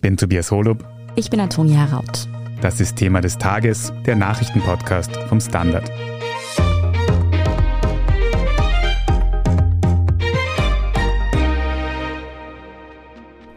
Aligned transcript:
Ich 0.00 0.02
bin 0.02 0.16
Tobias 0.16 0.50
Holub. 0.50 0.82
Ich 1.14 1.28
bin 1.28 1.40
Antonia 1.40 1.84
Raut. 1.84 2.26
Das 2.62 2.80
ist 2.80 2.96
Thema 2.96 3.20
des 3.20 3.36
Tages, 3.36 3.92
der 4.06 4.16
Nachrichtenpodcast 4.16 5.14
vom 5.28 5.42
Standard. 5.42 5.90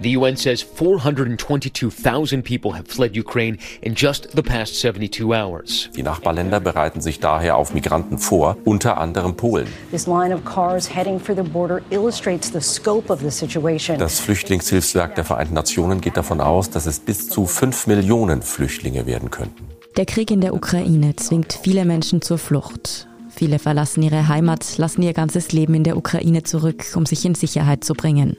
The 0.04 0.18
UN 0.18 0.36
says 0.36 0.62
422,000 0.62 2.44
people 2.44 2.74
have 2.74 2.88
fled 2.88 3.16
Ukraine 3.16 3.58
in 3.82 3.96
just 3.96 4.28
the 4.36 4.42
past 4.42 4.78
72 4.82 5.32
hours. 5.32 5.90
Die 5.96 6.04
Nachbarländer 6.04 6.60
bereiten 6.60 7.00
sich 7.00 7.22
daher 7.22 7.56
auf 7.56 7.74
Migranten 7.74 8.18
vor, 8.18 8.58
unter 8.66 8.98
anderem 8.98 9.38
Polen. 9.38 9.68
This 9.92 10.06
line 10.06 10.36
of 10.36 10.44
cars 10.44 10.94
heading 10.94 11.18
for 11.18 11.34
the 11.34 11.42
border 11.42 11.82
illustrates 11.90 12.52
the 12.52 12.60
scope 12.60 13.10
of 13.10 13.22
the 13.22 13.32
situation. 13.32 13.98
Das 13.98 14.20
Flüchtlingshilfswerk 14.20 15.16
der 15.16 15.24
Vereinten 15.24 15.54
Nationen 15.54 16.02
geht 16.02 16.18
davon 16.18 16.42
aus, 16.42 16.70
dass 16.70 16.86
es 16.86 17.00
bis 17.00 17.30
zu 17.30 17.46
5 17.46 17.88
Millionen 17.88 18.42
Flüchtlinge 18.42 19.06
werden 19.06 19.32
könnten. 19.32 19.70
Der 19.96 20.06
Krieg 20.06 20.32
in 20.32 20.42
der 20.42 20.54
Ukraine 20.54 21.16
zwingt 21.16 21.58
viele 21.64 21.86
Menschen 21.86 22.22
zur 22.22 22.40
Flucht. 22.40 23.08
Viele 23.30 23.58
verlassen 23.58 24.04
ihre 24.04 24.28
Heimat, 24.28 24.78
lassen 24.78 25.02
ihr 25.02 25.14
ganzes 25.14 25.54
Leben 25.54 25.76
in 25.76 25.86
der 25.86 25.96
Ukraine 25.96 26.44
zurück, 26.44 26.84
um 26.96 27.06
sich 27.06 27.24
in 27.24 27.36
Sicherheit 27.36 27.86
zu 27.86 27.94
bringen. 27.94 28.36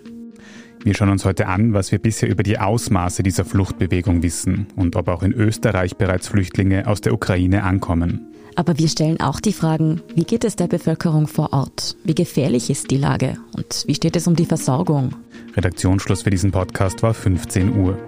Wir 0.85 0.93
schauen 0.95 1.09
uns 1.09 1.25
heute 1.25 1.47
an, 1.47 1.73
was 1.73 1.93
wir 1.93 1.99
bisher 1.99 2.29
über 2.29 2.43
die 2.43 2.59
Ausmaße 2.59 3.23
dieser 3.23 3.47
Fluchtbewegung 3.47 4.23
wissen 4.23 4.67
und 4.77 4.97
ob 4.97 5.09
auch 5.09 5.23
in 5.23 5.33
Österreich 5.33 5.97
bereits 5.97 6.29
Flüchtlinge 6.29 6.87
aus 6.87 7.01
der 7.01 7.15
Ukraine 7.15 7.63
ankommen. 7.63 8.27
Aber 8.55 8.79
wir 8.79 8.89
stellen 8.89 9.19
auch 9.19 9.41
die 9.41 9.55
Fragen, 9.55 10.03
wie 10.15 10.25
geht 10.25 10.45
es 10.45 10.57
der 10.57 10.67
Bevölkerung 10.67 11.27
vor 11.27 11.55
Ort? 11.55 11.97
Wie 12.05 12.15
gefährlich 12.15 12.69
ist 12.69 12.91
die 12.91 12.99
Lage? 12.99 13.39
Und 13.57 13.85
wie 13.87 13.95
steht 13.95 14.15
es 14.15 14.27
um 14.27 14.37
die 14.37 14.45
Versorgung? 14.45 15.15
Redaktionsschluss 15.57 16.21
für 16.21 16.29
diesen 16.29 16.53
Podcast 16.53 17.03
war 17.03 17.15
15 17.15 17.79
Uhr. 17.79 17.99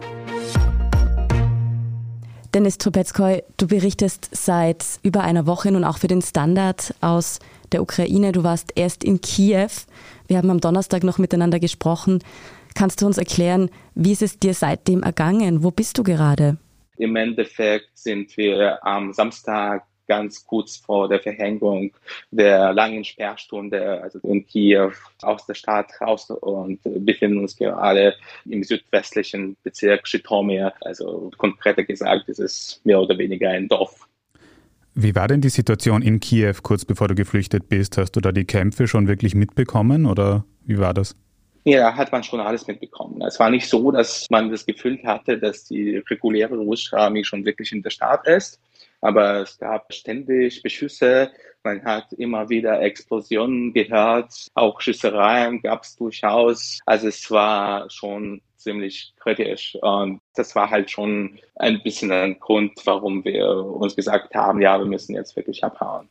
Dennis 2.52 2.76
Trubetskoy, 2.76 3.42
du 3.56 3.68
berichtest 3.68 4.28
seit 4.32 4.84
über 5.02 5.22
einer 5.22 5.46
Woche 5.46 5.72
nun 5.72 5.84
auch 5.84 5.96
für 5.96 6.08
den 6.08 6.20
Standard 6.20 6.94
aus 7.00 7.38
der 7.72 7.80
Ukraine. 7.80 8.32
Du 8.32 8.44
warst 8.44 8.72
erst 8.74 9.02
in 9.02 9.22
Kiew. 9.22 9.70
Wir 10.26 10.38
haben 10.38 10.50
am 10.50 10.60
Donnerstag 10.60 11.04
noch 11.04 11.18
miteinander 11.18 11.58
gesprochen. 11.58 12.20
Kannst 12.76 13.00
du 13.00 13.06
uns 13.06 13.16
erklären, 13.16 13.70
wie 13.94 14.12
ist 14.12 14.20
es 14.20 14.38
dir 14.38 14.52
seitdem 14.52 15.02
ergangen? 15.02 15.64
Wo 15.64 15.70
bist 15.70 15.96
du 15.96 16.02
gerade? 16.02 16.58
Im 16.98 17.16
Endeffekt 17.16 17.88
sind 17.94 18.36
wir 18.36 18.84
am 18.84 19.14
Samstag 19.14 19.84
ganz 20.06 20.44
kurz 20.44 20.76
vor 20.76 21.08
der 21.08 21.20
Verhängung 21.20 21.92
der 22.30 22.74
langen 22.74 23.02
Sperrstunde, 23.02 24.02
also 24.02 24.18
in 24.18 24.46
Kiew, 24.46 24.92
aus 25.22 25.46
der 25.46 25.54
Stadt 25.54 25.90
raus 26.02 26.30
und 26.30 26.80
befinden 26.84 27.38
uns 27.38 27.56
gerade 27.56 28.14
im 28.44 28.62
südwestlichen 28.62 29.56
Bezirk 29.62 30.06
Schitomir. 30.06 30.74
Also 30.82 31.30
konkreter 31.38 31.82
gesagt, 31.82 32.28
ist 32.28 32.40
es 32.40 32.82
mehr 32.84 33.00
oder 33.00 33.16
weniger 33.16 33.48
ein 33.48 33.68
Dorf. 33.68 34.06
Wie 34.94 35.14
war 35.14 35.28
denn 35.28 35.40
die 35.40 35.48
Situation 35.48 36.02
in 36.02 36.20
Kiew 36.20 36.56
kurz 36.62 36.84
bevor 36.84 37.08
du 37.08 37.14
geflüchtet 37.14 37.70
bist? 37.70 37.96
Hast 37.96 38.12
du 38.12 38.20
da 38.20 38.32
die 38.32 38.44
Kämpfe 38.44 38.86
schon 38.86 39.08
wirklich 39.08 39.34
mitbekommen 39.34 40.04
oder 40.04 40.44
wie 40.66 40.78
war 40.78 40.92
das? 40.92 41.16
Ja, 41.68 41.96
hat 41.96 42.12
man 42.12 42.22
schon 42.22 42.38
alles 42.38 42.64
mitbekommen. 42.68 43.20
Es 43.22 43.40
war 43.40 43.50
nicht 43.50 43.68
so, 43.68 43.90
dass 43.90 44.30
man 44.30 44.52
das 44.52 44.64
Gefühl 44.66 45.00
hatte, 45.02 45.36
dass 45.36 45.64
die 45.64 45.96
reguläre 45.96 46.56
russische 46.56 46.96
Armee 46.96 47.24
schon 47.24 47.44
wirklich 47.44 47.72
in 47.72 47.82
der 47.82 47.90
Stadt 47.90 48.24
ist. 48.28 48.60
Aber 49.00 49.40
es 49.40 49.58
gab 49.58 49.92
ständig 49.92 50.62
Beschüsse. 50.62 51.32
Man 51.64 51.84
hat 51.84 52.12
immer 52.12 52.48
wieder 52.48 52.80
Explosionen 52.82 53.72
gehört. 53.72 54.46
Auch 54.54 54.80
Schüssereien 54.80 55.60
gab 55.60 55.82
es 55.82 55.96
durchaus. 55.96 56.78
Also 56.86 57.08
es 57.08 57.28
war 57.32 57.90
schon 57.90 58.42
ziemlich 58.54 59.12
kritisch. 59.18 59.76
Und 59.82 60.20
das 60.36 60.54
war 60.54 60.70
halt 60.70 60.88
schon 60.88 61.36
ein 61.56 61.82
bisschen 61.82 62.12
ein 62.12 62.38
Grund, 62.38 62.80
warum 62.84 63.24
wir 63.24 63.48
uns 63.48 63.96
gesagt 63.96 64.36
haben, 64.36 64.62
ja, 64.62 64.78
wir 64.78 64.86
müssen 64.86 65.16
jetzt 65.16 65.34
wirklich 65.34 65.64
abhauen. 65.64 66.08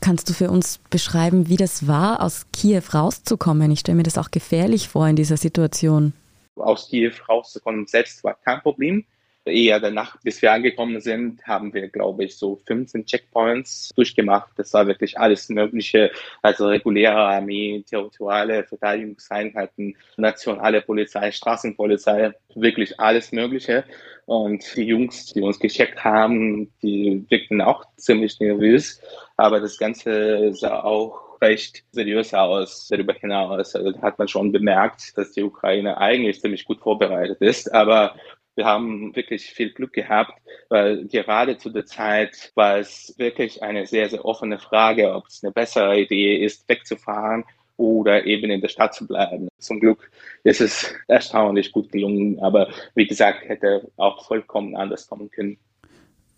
Kannst 0.00 0.30
du 0.30 0.32
für 0.32 0.50
uns 0.50 0.78
beschreiben, 0.88 1.48
wie 1.48 1.56
das 1.56 1.86
war, 1.86 2.22
aus 2.22 2.46
Kiew 2.52 2.82
rauszukommen? 2.94 3.70
Ich 3.70 3.80
stelle 3.80 3.96
mir 3.96 4.02
das 4.02 4.16
auch 4.16 4.30
gefährlich 4.30 4.88
vor 4.88 5.06
in 5.06 5.16
dieser 5.16 5.36
Situation. 5.36 6.14
Aus 6.56 6.88
Kiew 6.88 7.12
rauszukommen 7.28 7.86
selbst 7.86 8.24
war 8.24 8.34
kein 8.34 8.60
Problem. 8.60 9.04
Eher 9.46 9.80
danach, 9.80 10.20
bis 10.22 10.42
wir 10.42 10.52
angekommen 10.52 11.00
sind, 11.00 11.46
haben 11.46 11.72
wir, 11.72 11.88
glaube 11.88 12.24
ich, 12.24 12.36
so 12.36 12.60
15 12.66 13.06
Checkpoints 13.06 13.90
durchgemacht. 13.96 14.50
Das 14.56 14.74
war 14.74 14.86
wirklich 14.86 15.18
alles 15.18 15.48
Mögliche. 15.48 16.10
Also 16.42 16.68
reguläre 16.68 17.16
Armee, 17.16 17.82
territoriale 17.88 18.64
Verteidigungseinheiten, 18.64 19.96
nationale 20.18 20.82
Polizei, 20.82 21.32
Straßenpolizei, 21.32 22.32
wirklich 22.54 23.00
alles 23.00 23.32
Mögliche. 23.32 23.84
Und 24.26 24.64
die 24.76 24.84
Jungs, 24.84 25.32
die 25.32 25.40
uns 25.40 25.58
gecheckt 25.58 26.04
haben, 26.04 26.70
die 26.82 27.24
wirkten 27.30 27.62
auch 27.62 27.84
ziemlich 27.96 28.38
nervös. 28.40 29.00
Aber 29.36 29.58
das 29.58 29.78
Ganze 29.78 30.52
sah 30.52 30.82
auch 30.82 31.30
recht 31.40 31.84
seriös 31.92 32.34
aus 32.34 32.88
darüber 32.88 33.14
hinaus. 33.14 33.74
Also 33.74 34.00
hat 34.02 34.18
man 34.18 34.28
schon 34.28 34.52
bemerkt, 34.52 35.16
dass 35.16 35.32
die 35.32 35.42
Ukraine 35.42 35.96
eigentlich 35.98 36.40
ziemlich 36.40 36.64
gut 36.64 36.80
vorbereitet 36.80 37.40
ist. 37.40 37.72
Aber 37.72 38.14
wir 38.60 38.66
haben 38.66 39.16
wirklich 39.16 39.52
viel 39.52 39.70
Glück 39.72 39.94
gehabt, 39.94 40.34
weil 40.68 41.06
gerade 41.06 41.56
zu 41.56 41.70
der 41.70 41.86
Zeit 41.86 42.52
war 42.54 42.76
es 42.76 43.14
wirklich 43.16 43.62
eine 43.62 43.86
sehr, 43.86 44.10
sehr 44.10 44.22
offene 44.22 44.58
Frage, 44.58 45.14
ob 45.14 45.28
es 45.28 45.42
eine 45.42 45.50
bessere 45.50 45.98
Idee 45.98 46.44
ist, 46.44 46.68
wegzufahren 46.68 47.44
oder 47.78 48.26
eben 48.26 48.50
in 48.50 48.60
der 48.60 48.68
Stadt 48.68 48.94
zu 48.94 49.06
bleiben. 49.06 49.48
Zum 49.56 49.80
Glück 49.80 50.10
ist 50.44 50.60
es 50.60 50.92
erstaunlich 51.08 51.72
gut 51.72 51.90
gelungen, 51.90 52.38
aber 52.40 52.68
wie 52.94 53.06
gesagt, 53.06 53.48
hätte 53.48 53.90
auch 53.96 54.26
vollkommen 54.26 54.76
anders 54.76 55.08
kommen 55.08 55.30
können. 55.30 55.56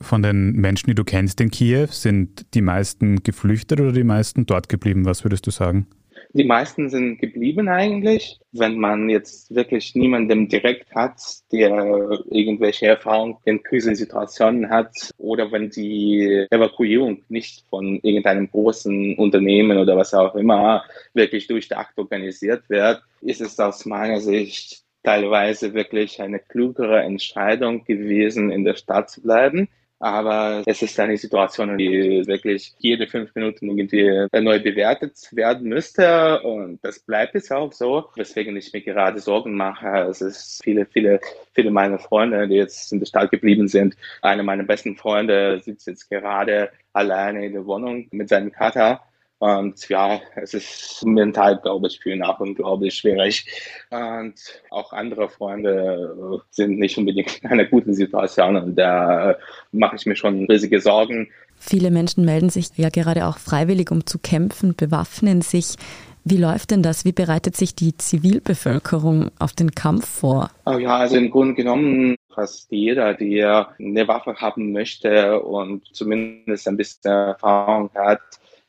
Von 0.01 0.23
den 0.23 0.53
Menschen, 0.53 0.87
die 0.87 0.95
du 0.95 1.03
kennst 1.03 1.41
in 1.41 1.51
Kiew, 1.51 1.89
sind 1.89 2.55
die 2.55 2.63
meisten 2.63 3.25
geflüchtet 3.25 3.81
oder 3.81 3.91
die 3.91 4.05
meisten 4.05 4.47
dort 4.47 4.69
geblieben? 4.69 5.07
Was 5.07 5.25
würdest 5.25 5.45
du 5.49 5.51
sagen? 5.51 5.89
Die 6.35 6.45
meisten 6.45 6.89
sind 6.89 7.19
geblieben 7.19 7.69
eigentlich. 7.69 8.41
Wenn 8.53 8.79
man 8.79 9.11
jetzt 9.11 9.55
wirklich 9.55 9.95
niemandem 9.95 10.49
direkt 10.49 10.95
hat, 10.95 11.21
der 11.53 12.21
irgendwelche 12.31 12.87
Erfahrungen 12.87 13.37
in 13.45 13.63
Krisensituationen 13.63 14.71
hat 14.71 15.11
oder 15.19 15.53
wenn 15.53 15.69
die 15.69 16.47
Evakuierung 16.51 17.23
nicht 17.29 17.67
von 17.69 18.01
irgendeinem 18.03 18.51
großen 18.51 19.17
Unternehmen 19.17 19.77
oder 19.77 19.95
was 19.97 20.15
auch 20.15 20.35
immer 20.35 20.85
wirklich 21.13 21.49
durchdacht 21.49 21.93
organisiert 21.97 22.69
wird, 22.71 23.03
ist 23.21 23.43
es 23.43 23.61
aus 23.61 23.85
meiner 23.85 24.21
Sicht 24.21 24.85
teilweise 25.03 25.75
wirklich 25.75 26.23
eine 26.23 26.39
klügere 26.39 27.03
Entscheidung 27.03 27.85
gewesen, 27.85 28.51
in 28.51 28.65
der 28.65 28.77
Stadt 28.77 29.11
zu 29.11 29.21
bleiben 29.21 29.69
aber 30.03 30.65
es 30.67 30.83
ist 30.83 30.99
eine 30.99 31.17
Situation, 31.17 31.79
die 31.79 32.27
wirklich 32.27 32.75
jede 32.79 33.07
fünf 33.07 33.33
Minuten 33.37 33.69
irgendwie 33.69 34.27
neu 34.33 34.61
bewertet 34.61 35.17
werden 35.31 35.69
müsste. 35.69 36.43
Und 36.43 36.81
das 36.83 36.99
bleibt 36.99 37.37
es 37.37 37.53
auch 37.53 37.73
so, 37.73 38.07
weswegen 38.17 38.57
ich 38.57 38.73
mir 38.73 38.83
gerade 38.83 39.21
Sorgen 39.21 39.57
mache. 39.57 40.09
Es 40.11 40.21
ist 40.21 40.61
viele, 40.65 40.87
viele, 40.87 41.21
viele 41.55 41.71
meiner 41.71 42.01
Freunde, 42.01 42.49
die 42.49 42.57
jetzt 42.57 42.93
in 42.93 42.99
der 42.99 43.07
Stadt 43.07 43.31
geblieben 43.31 43.69
sind. 43.69 43.97
Einer 44.23 44.43
meiner 44.43 44.65
besten 44.65 44.97
Freunde 44.97 45.61
sitzt 45.63 45.87
jetzt 45.87 46.11
gerade 46.11 46.73
alleine 46.93 47.47
in 47.47 47.53
der 47.53 47.65
Wohnung 47.65 48.09
mit 48.11 48.29
seinem 48.29 48.51
Kater 48.51 49.03
und 49.43 49.89
ja, 49.89 50.21
es 50.37 50.55
ist 50.55 51.05
mental, 51.05 51.59
glaube 51.61 51.89
ich, 51.89 51.99
für 51.99 52.13
ihn 52.13 52.23
auch 52.23 52.39
unglaublich 52.39 52.95
schwierig. 52.95 53.45
Und 53.91 54.35
auch 54.71 54.93
andere 54.93 55.29
Freunde 55.29 56.41
sind 56.51 56.79
nicht 56.79 56.97
unbedingt 56.97 57.43
in 57.43 57.51
einer 57.51 57.65
guten 57.65 57.93
Situation. 57.93 58.55
Und 58.55 58.77
da 58.77 59.35
mache 59.73 59.97
ich 59.97 60.07
mir 60.07 60.15
schon 60.15 60.45
riesige 60.45 60.81
Sorgen. 60.81 61.29
Viele 61.57 61.91
Menschen 61.91 62.25
melden 62.25 62.51
sich 62.51 62.69
ja 62.77 62.89
gerade 62.89 63.27
auch 63.27 63.39
freiwillig, 63.39 63.91
um 63.91 64.07
zu 64.07 64.21
kämpfen, 64.21 64.77
bewaffnen 64.77 65.43
sich. 65.43 65.75
Wie 66.23 66.37
läuft 66.37 66.71
denn 66.71 66.85
das? 66.85 67.05
Wie 67.05 67.11
bereitet 67.11 67.57
sich 67.57 67.75
die 67.75 67.97
Zivilbevölkerung 67.97 69.33
auf 69.41 69.55
den 69.55 69.73
Kampf 69.73 70.09
vor? 70.09 70.51
Oh 70.67 70.79
ja, 70.79 70.99
also 70.99 71.17
im 71.17 71.33
Grunde 71.33 71.55
genommen 71.55 72.15
fast 72.33 72.71
jeder, 72.71 73.15
der 73.15 73.71
eine 73.81 74.07
Waffe 74.07 74.37
haben 74.37 74.71
möchte 74.71 75.41
und 75.41 75.83
zumindest 75.93 76.69
ein 76.69 76.77
bisschen 76.77 77.11
Erfahrung 77.11 77.91
hat, 77.97 78.21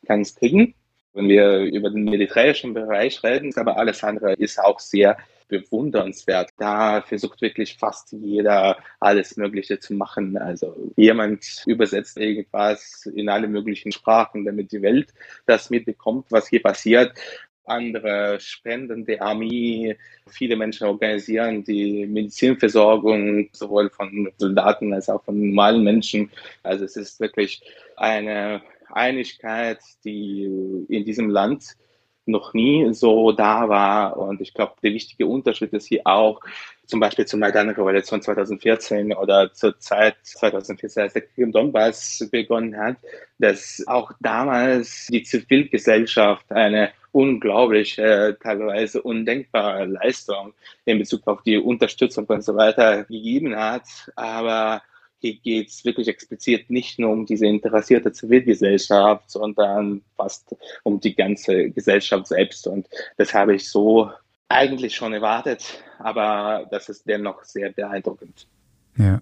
kann 0.06 0.22
es 0.22 0.36
kriegen. 0.36 0.76
Wenn 1.14 1.30
wir 1.30 1.60
über 1.60 1.92
den 1.92 2.06
militärischen 2.06 2.74
Bereich 2.74 3.24
reden, 3.24 3.54
aber 3.56 3.78
alles 3.78 4.04
andere 4.04 4.34
ist 4.34 4.60
auch 4.60 4.80
sehr 4.80 5.18
bewundernswert. 5.48 6.50
Da 6.58 7.02
versucht 7.02 7.42
wirklich 7.42 7.78
fast 7.78 8.12
jeder 8.14 8.78
alles 9.00 9.38
Mögliche 9.38 9.80
zu 9.80 9.94
machen. 9.94 10.38
Also 10.38 10.92
jemand 10.96 11.46
übersetzt 11.68 12.18
irgendwas 12.18 13.06
in 13.14 13.30
alle 13.30 13.48
möglichen 13.48 13.92
Sprachen, 13.92 14.46
damit 14.46 14.72
die 14.72 14.82
Welt 14.82 15.14
das 15.46 15.70
mitbekommt, 15.70 16.26
was 16.32 16.48
hier 16.48 16.64
passiert. 16.64 17.14
Andere 17.66 18.40
spenden 18.40 19.06
der 19.06 19.22
Armee. 19.22 19.98
Viele 20.28 20.56
Menschen 20.56 20.88
organisieren 20.88 21.64
die 21.64 22.06
Medizinversorgung 22.08 23.50
sowohl 23.54 23.90
von 23.90 24.32
Soldaten 24.38 24.94
als 24.94 25.08
auch 25.08 25.24
von 25.24 25.40
normalen 25.40 25.84
Menschen. 25.84 26.30
Also 26.64 26.84
es 26.84 26.98
ist 26.98 27.20
wirklich 27.20 27.62
eine 27.96 28.62
Einigkeit, 28.96 29.80
die 30.04 30.44
in 30.90 31.06
diesem 31.06 31.30
Land 31.30 31.76
noch 32.26 32.54
nie 32.54 32.94
so 32.94 33.32
da 33.32 33.68
war. 33.70 34.18
Und 34.18 34.42
ich 34.42 34.54
glaube, 34.54 34.74
der 34.82 34.94
wichtige 34.94 35.28
Unterschied 35.28 35.74
ist 35.74 35.88
hier 35.88 36.02
auch, 36.06 36.42
zum 36.86 37.00
Beispiel 37.00 37.26
zur 37.26 37.40
Maidan-Revolution 37.40 38.22
2014 38.22 39.14
oder 39.14 39.54
zur 39.54 39.80
Zeit 39.80 40.16
2014, 40.24 41.04
als 41.04 41.14
der 41.14 41.24
Krieg 41.24 41.38
im 41.38 41.52
Donbass 41.52 42.28
begonnen 42.32 42.78
hat, 42.78 42.98
dass 43.40 43.84
auch 43.88 44.12
damals 44.20 45.08
die 45.08 45.24
Zivilgesellschaft 45.24 46.52
eine 46.52 46.92
unglaubliche, 47.12 48.38
teilweise 48.42 49.02
undenkbare 49.02 49.86
Leistung 49.86 50.54
in 50.86 51.00
Bezug 51.00 51.28
auf 51.28 51.42
die 51.44 51.58
Unterstützung 51.58 52.26
und 52.26 52.44
so 52.44 52.56
weiter 52.56 53.04
gegeben 53.04 53.56
hat. 53.56 53.84
Aber 54.16 54.82
hier 55.24 55.36
geht 55.36 55.70
es 55.70 55.86
wirklich 55.86 56.10
explizit 56.10 56.70
nicht 56.70 57.00
nur 57.00 57.12
um 57.12 57.26
diese 57.26 57.46
interessierte 57.46 58.12
Zivilgesellschaft, 58.12 59.32
sondern 59.32 60.02
fast 60.18 60.54
um 60.84 61.00
die 61.00 61.16
ganze 61.16 61.70
Gesellschaft 61.70 62.28
selbst. 62.28 62.68
Und 62.68 62.90
das 63.16 63.34
habe 63.34 63.56
ich 63.56 63.70
so 63.70 64.12
eigentlich 64.50 64.94
schon 64.94 65.14
erwartet, 65.14 65.82
aber 66.00 66.68
das 66.72 66.90
ist 66.90 67.08
dennoch 67.08 67.42
sehr 67.46 67.72
beeindruckend. 67.72 68.48
Ja. 68.98 69.22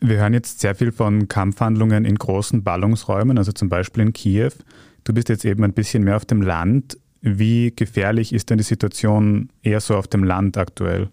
Wir 0.00 0.18
hören 0.18 0.34
jetzt 0.34 0.60
sehr 0.60 0.74
viel 0.74 0.92
von 0.92 1.26
Kampfhandlungen 1.28 2.04
in 2.04 2.16
großen 2.16 2.62
Ballungsräumen, 2.62 3.38
also 3.38 3.50
zum 3.50 3.70
Beispiel 3.70 4.02
in 4.02 4.12
Kiew. 4.12 4.52
Du 5.02 5.14
bist 5.14 5.30
jetzt 5.30 5.46
eben 5.46 5.64
ein 5.64 5.72
bisschen 5.72 6.04
mehr 6.04 6.16
auf 6.16 6.26
dem 6.26 6.42
Land. 6.42 6.98
Wie 7.22 7.72
gefährlich 7.74 8.32
ist 8.34 8.50
denn 8.50 8.58
die 8.58 8.64
Situation 8.64 9.48
eher 9.62 9.80
so 9.80 9.96
auf 9.96 10.06
dem 10.06 10.22
Land 10.22 10.58
aktuell? 10.58 11.08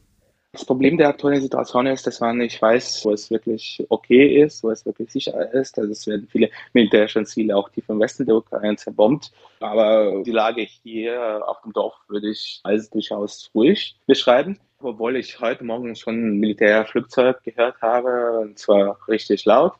Das 0.55 0.63
Problem 0.63 0.97
der 0.97 1.09
aktuellen 1.09 1.41
Situation 1.41 1.85
ist, 1.85 2.07
dass 2.07 2.21
man 2.21 2.37
nicht 2.37 2.61
weiß, 2.61 3.03
wo 3.03 3.11
es 3.11 3.29
wirklich 3.29 3.85
okay 3.89 4.41
ist, 4.41 4.63
wo 4.63 4.71
es 4.71 4.85
wirklich 4.85 5.11
sicher 5.11 5.53
ist. 5.53 5.77
Also 5.77 5.91
es 5.91 6.07
werden 6.07 6.29
viele 6.31 6.49
militärische 6.71 7.21
Ziele 7.25 7.57
auch 7.57 7.67
tief 7.67 7.89
im 7.89 7.99
Westen 7.99 8.25
der 8.25 8.37
Ukraine 8.37 8.77
zerbombt. 8.77 9.33
Aber 9.59 10.23
die 10.23 10.31
Lage 10.31 10.61
hier 10.61 11.41
auf 11.45 11.61
dem 11.63 11.73
Dorf 11.73 11.95
würde 12.07 12.29
ich 12.29 12.61
als 12.63 12.89
durchaus 12.89 13.51
ruhig 13.53 13.97
beschreiben. 14.07 14.57
Obwohl 14.79 15.17
ich 15.17 15.41
heute 15.41 15.65
Morgen 15.65 15.93
schon 15.97 16.15
ein 16.15 16.39
Militärflugzeug 16.39 17.43
gehört 17.43 17.81
habe, 17.81 18.39
und 18.39 18.57
zwar 18.57 18.97
richtig 19.09 19.43
laut. 19.43 19.73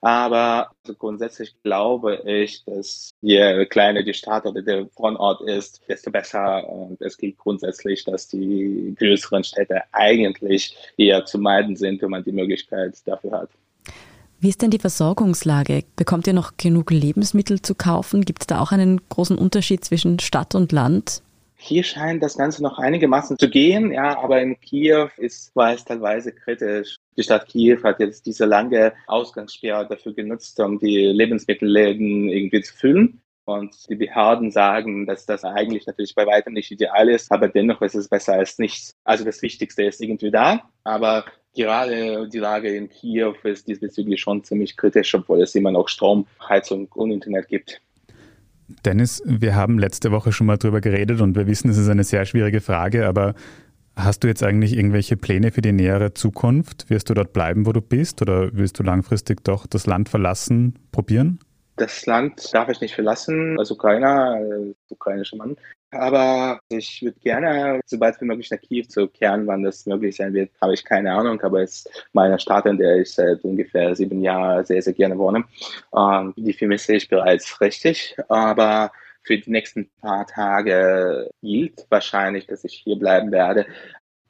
Aber 0.00 0.70
also 0.84 0.94
grundsätzlich 0.96 1.54
glaube 1.62 2.22
ich, 2.24 2.64
dass 2.64 3.10
je 3.20 3.66
kleiner 3.66 4.02
die 4.02 4.14
Stadt 4.14 4.46
oder 4.46 4.62
der 4.62 4.88
Wohnort 4.96 5.40
ist, 5.42 5.80
desto 5.88 6.10
besser. 6.10 6.68
Und 6.68 7.00
es 7.00 7.16
gilt 7.16 7.38
grundsätzlich, 7.38 8.04
dass 8.04 8.28
die 8.28 8.94
größeren 8.98 9.44
Städte 9.44 9.82
eigentlich 9.92 10.76
eher 10.96 11.24
zu 11.24 11.38
meiden 11.38 11.76
sind, 11.76 12.02
wenn 12.02 12.10
man 12.10 12.24
die 12.24 12.32
Möglichkeit 12.32 12.96
dafür 13.06 13.32
hat. 13.32 13.50
Wie 14.40 14.48
ist 14.48 14.62
denn 14.62 14.70
die 14.70 14.78
Versorgungslage? 14.78 15.82
Bekommt 15.96 16.28
ihr 16.28 16.32
noch 16.32 16.56
genug 16.56 16.92
Lebensmittel 16.92 17.60
zu 17.60 17.74
kaufen? 17.74 18.24
Gibt 18.24 18.42
es 18.42 18.46
da 18.46 18.60
auch 18.60 18.70
einen 18.70 19.00
großen 19.08 19.36
Unterschied 19.36 19.84
zwischen 19.84 20.20
Stadt 20.20 20.54
und 20.54 20.70
Land? 20.70 21.22
Hier 21.56 21.82
scheint 21.82 22.22
das 22.22 22.38
Ganze 22.38 22.62
noch 22.62 22.78
einigermaßen 22.78 23.36
zu 23.36 23.50
gehen, 23.50 23.90
ja, 23.90 24.16
aber 24.22 24.40
in 24.40 24.60
Kiew 24.60 25.08
ist, 25.16 25.54
war 25.56 25.72
es 25.74 25.84
teilweise 25.84 26.30
kritisch. 26.30 26.98
Die 27.18 27.24
Stadt 27.24 27.48
Kiew 27.48 27.82
hat 27.82 27.98
jetzt 27.98 28.26
diese 28.26 28.44
lange 28.44 28.92
Ausgangssperre 29.08 29.88
dafür 29.88 30.14
genutzt, 30.14 30.60
um 30.60 30.78
die 30.78 31.06
Lebensmittelläden 31.06 32.28
irgendwie 32.28 32.62
zu 32.62 32.72
füllen. 32.72 33.20
Und 33.44 33.74
die 33.88 33.96
Behörden 33.96 34.52
sagen, 34.52 35.06
dass 35.06 35.26
das 35.26 35.42
eigentlich 35.42 35.86
natürlich 35.86 36.14
bei 36.14 36.26
weitem 36.26 36.52
nicht 36.52 36.70
ideal 36.70 37.08
ist, 37.08 37.32
aber 37.32 37.48
dennoch 37.48 37.82
ist 37.82 37.94
es 37.94 38.06
besser 38.08 38.34
als 38.34 38.58
nichts. 38.58 38.94
Also 39.04 39.24
das 39.24 39.42
Wichtigste 39.42 39.82
ist 39.84 40.00
irgendwie 40.00 40.30
da, 40.30 40.70
aber 40.84 41.24
gerade 41.56 42.28
die 42.28 42.38
Lage 42.38 42.68
in 42.68 42.88
Kiew 42.88 43.34
ist 43.42 43.66
diesbezüglich 43.66 44.20
schon 44.20 44.44
ziemlich 44.44 44.76
kritisch, 44.76 45.14
obwohl 45.14 45.40
es 45.40 45.54
immer 45.54 45.72
noch 45.72 45.88
Strom, 45.88 46.26
Heizung 46.46 46.88
und 46.94 47.10
Internet 47.10 47.48
gibt. 47.48 47.80
Dennis, 48.84 49.22
wir 49.24 49.56
haben 49.56 49.78
letzte 49.78 50.12
Woche 50.12 50.30
schon 50.30 50.46
mal 50.46 50.58
drüber 50.58 50.82
geredet 50.82 51.22
und 51.22 51.34
wir 51.34 51.46
wissen, 51.46 51.70
es 51.70 51.78
ist 51.78 51.88
eine 51.88 52.04
sehr 52.04 52.26
schwierige 52.26 52.60
Frage, 52.60 53.08
aber 53.08 53.34
hast 53.98 54.24
du 54.24 54.28
jetzt 54.28 54.42
eigentlich 54.42 54.76
irgendwelche 54.76 55.16
Pläne 55.16 55.50
für 55.50 55.60
die 55.60 55.72
nähere 55.72 56.14
Zukunft? 56.14 56.88
Wirst 56.88 57.10
du 57.10 57.14
dort 57.14 57.32
bleiben, 57.32 57.66
wo 57.66 57.72
du 57.72 57.82
bist 57.82 58.22
oder 58.22 58.50
willst 58.52 58.78
du 58.78 58.82
langfristig 58.82 59.44
doch 59.44 59.66
das 59.66 59.86
Land 59.86 60.08
verlassen, 60.08 60.78
probieren? 60.92 61.40
Das 61.76 62.06
Land 62.06 62.52
darf 62.54 62.68
ich 62.68 62.80
nicht 62.80 62.94
verlassen, 62.94 63.58
als 63.58 63.70
Ukrainer, 63.70 64.34
als 64.34 64.76
ukrainischer 64.90 65.36
Mann. 65.36 65.56
Aber 65.90 66.60
ich 66.68 67.02
würde 67.02 67.18
gerne, 67.20 67.80
sobald 67.86 68.20
wie 68.20 68.26
möglich 68.26 68.50
nach 68.50 68.60
Kiew 68.60 68.84
zurückkehren, 68.88 69.46
wann 69.46 69.62
das 69.62 69.86
möglich 69.86 70.16
sein 70.16 70.34
wird, 70.34 70.50
habe 70.60 70.74
ich 70.74 70.84
keine 70.84 71.12
Ahnung. 71.12 71.40
Aber 71.40 71.62
es 71.62 71.86
ist 71.86 72.06
meine 72.12 72.38
Stadt, 72.38 72.66
in 72.66 72.78
der 72.78 72.98
ich 72.98 73.12
seit 73.12 73.42
ungefähr 73.42 73.94
sieben 73.94 74.20
Jahren 74.20 74.64
sehr, 74.64 74.82
sehr 74.82 74.92
gerne 74.92 75.16
wohne. 75.16 75.44
Ähm, 75.96 76.34
die 76.36 76.52
vermisse 76.52 76.94
ich 76.94 77.08
bereits 77.08 77.60
richtig. 77.60 78.16
Aber 78.28 78.90
für 79.28 79.36
die 79.36 79.50
nächsten 79.50 79.90
paar 80.00 80.26
Tage 80.26 81.30
gilt 81.42 81.86
wahrscheinlich, 81.90 82.46
dass 82.46 82.64
ich 82.64 82.80
hier 82.82 82.96
bleiben 82.96 83.30
werde. 83.30 83.66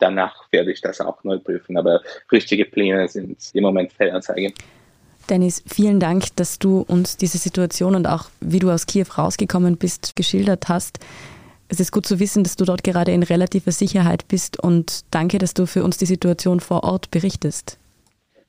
Danach 0.01 0.51
werde 0.51 0.73
ich 0.73 0.81
das 0.81 1.01
auch 1.01 1.23
neu 1.23 1.39
prüfen. 1.39 1.77
Aber 1.79 2.01
richtige 2.33 2.65
Pläne 2.65 3.07
sind 3.09 3.39
im 3.55 3.63
Moment 3.63 3.93
Feldanzeige. 3.93 4.53
Dennis, 5.31 5.63
vielen 5.67 6.01
Dank, 6.01 6.35
dass 6.37 6.59
du 6.59 6.81
uns 6.81 7.17
diese 7.17 7.39
Situation 7.39 7.95
und 7.95 8.09
auch 8.09 8.25
wie 8.41 8.59
du 8.59 8.71
aus 8.71 8.87
Kiew 8.87 9.07
rausgekommen 9.17 9.77
bist, 9.77 10.17
geschildert 10.17 10.69
hast. 10.69 10.99
Es 11.69 11.79
ist 11.79 11.93
gut 11.93 12.07
zu 12.07 12.19
wissen, 12.19 12.43
dass 12.43 12.57
du 12.57 12.65
dort 12.65 12.83
gerade 12.83 13.13
in 13.13 13.23
relativer 13.23 13.71
Sicherheit 13.71 14.27
bist 14.27 14.59
und 14.59 15.05
danke, 15.13 15.39
dass 15.39 15.55
du 15.55 15.67
für 15.67 15.85
uns 15.85 15.97
die 15.99 16.07
Situation 16.07 16.59
vor 16.61 16.83
Ort 16.83 17.11
berichtest. 17.11 17.79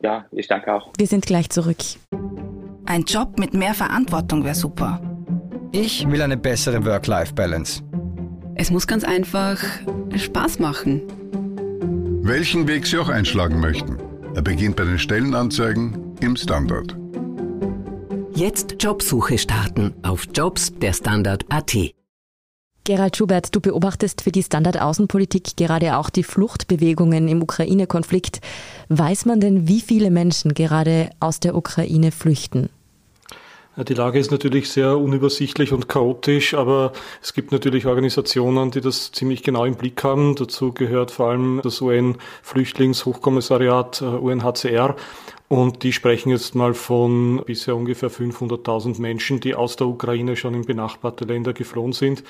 Ja, 0.01 0.25
ich 0.31 0.47
danke 0.47 0.73
auch. 0.73 0.93
Wir 0.97 1.07
sind 1.07 1.25
gleich 1.25 1.49
zurück. 1.49 1.77
Ein 2.85 3.03
Job 3.03 3.37
mit 3.37 3.53
mehr 3.53 3.75
Verantwortung 3.75 4.43
wäre 4.45 4.55
super. 4.55 4.99
Ich 5.71 6.09
will 6.09 6.21
eine 6.21 6.37
bessere 6.37 6.83
Work-Life-Balance. 6.83 7.83
Es 8.55 8.71
muss 8.71 8.87
ganz 8.87 9.03
einfach 9.03 9.63
Spaß 10.15 10.59
machen. 10.59 11.03
Welchen 12.23 12.67
Weg 12.67 12.87
Sie 12.87 12.97
auch 12.97 13.09
einschlagen 13.09 13.59
möchten. 13.59 13.97
Er 14.33 14.41
beginnt 14.41 14.75
bei 14.75 14.85
den 14.85 14.97
Stellenanzeigen 14.97 16.15
im 16.21 16.35
Standard. 16.35 16.97
Jetzt 18.33 18.77
Jobsuche 18.79 19.37
starten 19.37 19.93
auf 20.01 20.27
Jobs 20.33 20.73
der 20.73 20.93
Standard.at. 20.93 21.75
Gerald 22.83 23.17
Schubert, 23.17 23.53
du 23.55 23.61
beobachtest 23.61 24.21
für 24.21 24.31
die 24.31 24.41
Standard-Außenpolitik 24.41 25.55
gerade 25.55 25.97
auch 25.97 26.09
die 26.09 26.23
Fluchtbewegungen 26.23 27.27
im 27.27 27.43
Ukraine-Konflikt. 27.43 28.39
Weiß 28.87 29.25
man 29.25 29.39
denn, 29.39 29.67
wie 29.67 29.81
viele 29.81 30.09
Menschen 30.09 30.55
gerade 30.55 31.11
aus 31.19 31.39
der 31.39 31.55
Ukraine 31.55 32.11
flüchten? 32.11 32.69
Die 33.87 33.93
Lage 33.93 34.19
ist 34.19 34.29
natürlich 34.29 34.69
sehr 34.69 34.97
unübersichtlich 34.97 35.71
und 35.71 35.87
chaotisch, 35.87 36.53
aber 36.53 36.91
es 37.21 37.33
gibt 37.33 37.53
natürlich 37.53 37.85
Organisationen, 37.85 38.71
die 38.71 38.81
das 38.81 39.13
ziemlich 39.13 39.41
genau 39.41 39.63
im 39.63 39.75
Blick 39.75 40.03
haben. 40.03 40.35
Dazu 40.35 40.73
gehört 40.73 41.11
vor 41.11 41.29
allem 41.29 41.61
das 41.63 41.79
UN-Flüchtlingshochkommissariat 41.79 44.01
UNHCR. 44.01 44.97
Und 45.47 45.83
die 45.83 45.93
sprechen 45.93 46.29
jetzt 46.29 46.55
mal 46.55 46.73
von 46.73 47.41
bisher 47.45 47.77
ungefähr 47.77 48.11
500.000 48.11 48.99
Menschen, 48.99 49.39
die 49.39 49.55
aus 49.55 49.77
der 49.77 49.87
Ukraine 49.87 50.35
schon 50.35 50.55
in 50.55 50.65
benachbarte 50.65 51.23
Länder 51.23 51.53
geflohen 51.53 51.93
sind. 51.93 52.25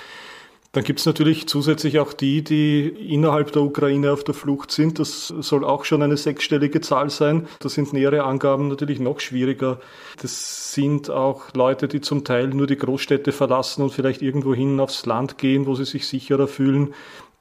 Dann 0.71 0.83
gibt 0.83 0.99
es 0.99 1.07
natürlich 1.07 1.47
zusätzlich 1.47 1.97
auch 1.97 2.13
die, 2.13 2.43
die 2.43 2.87
innerhalb 2.87 3.51
der 3.53 3.63
Ukraine 3.63 4.11
auf 4.11 4.23
der 4.23 4.35
Flucht 4.35 4.71
sind. 4.71 4.99
Das 4.99 5.27
soll 5.27 5.65
auch 5.65 5.83
schon 5.83 6.03
eine 6.03 6.15
sechsstellige 6.15 6.79
Zahl 6.79 7.09
sein. 7.09 7.47
Da 7.59 7.69
sind 7.69 7.91
nähere 7.91 8.23
Angaben 8.23 8.67
natürlich 8.67 8.99
noch 8.99 9.19
schwieriger. 9.19 9.79
Das 10.21 10.71
sind 10.73 11.09
auch 11.09 11.51
Leute, 11.55 11.87
die 11.87 12.01
zum 12.01 12.23
Teil 12.23 12.49
nur 12.49 12.67
die 12.67 12.77
Großstädte 12.77 13.31
verlassen 13.31 13.81
und 13.81 13.93
vielleicht 13.93 14.21
irgendwo 14.21 14.53
hin 14.53 14.79
aufs 14.79 15.07
Land 15.07 15.39
gehen, 15.39 15.65
wo 15.65 15.73
sie 15.73 15.85
sich 15.85 16.07
sicherer 16.07 16.47
fühlen. 16.47 16.93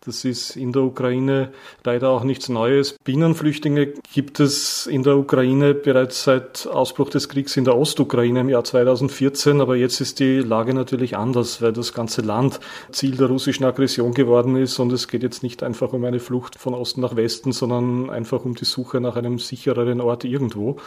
Das 0.09 0.25
ist 0.25 0.57
in 0.57 0.73
der 0.73 0.85
Ukraine 0.85 1.53
leider 1.85 2.09
auch 2.09 2.25
nichts 2.25 2.49
Neues. 2.49 2.97
Binnenflüchtlinge 3.05 3.89
gibt 4.15 4.41
es 4.41 4.87
in 4.87 5.03
der 5.03 5.19
Ukraine 5.19 5.75
bereits 5.75 6.25
seit 6.25 6.67
Ausbruch 6.67 7.11
des 7.11 7.29
Kriegs 7.29 7.59
in 7.59 7.67
der 7.67 7.77
Ostukraine 7.77 8.41
im 8.41 8.49
Jahr 8.49 8.65
2014. 8.65 9.61
Aber 9.61 9.77
jetzt 9.77 10.01
ist 10.01 10.19
die 10.19 10.39
Lage 10.39 10.73
natürlich 10.73 11.19
anders, 11.19 11.61
weil 11.61 11.75
das 11.75 11.93
ganze 11.93 12.23
Land 12.23 12.59
Ziel 12.91 13.19
der 13.19 13.27
russischen 13.27 13.67
Aggression 13.67 14.15
geworden 14.15 14.57
ist. 14.57 14.79
Und 14.79 14.95
es 14.95 15.09
geht 15.09 15.23
jetzt 15.23 15.43
nicht 15.43 15.63
einfach 15.63 15.93
um 15.93 16.03
eine 16.07 16.21
Flucht 16.21 16.59
von 16.59 16.73
Osten 16.73 17.03
nach 17.03 17.15
Westen, 17.15 17.53
sondern 17.53 18.09
einfach 18.09 18.47
um 18.47 18.55
die 18.55 18.65
Suche 18.65 19.03
nach 19.03 19.17
einem 19.17 19.39
sichereren 19.39 20.01
Ort 20.01 20.25
irgendwo. 20.25 20.79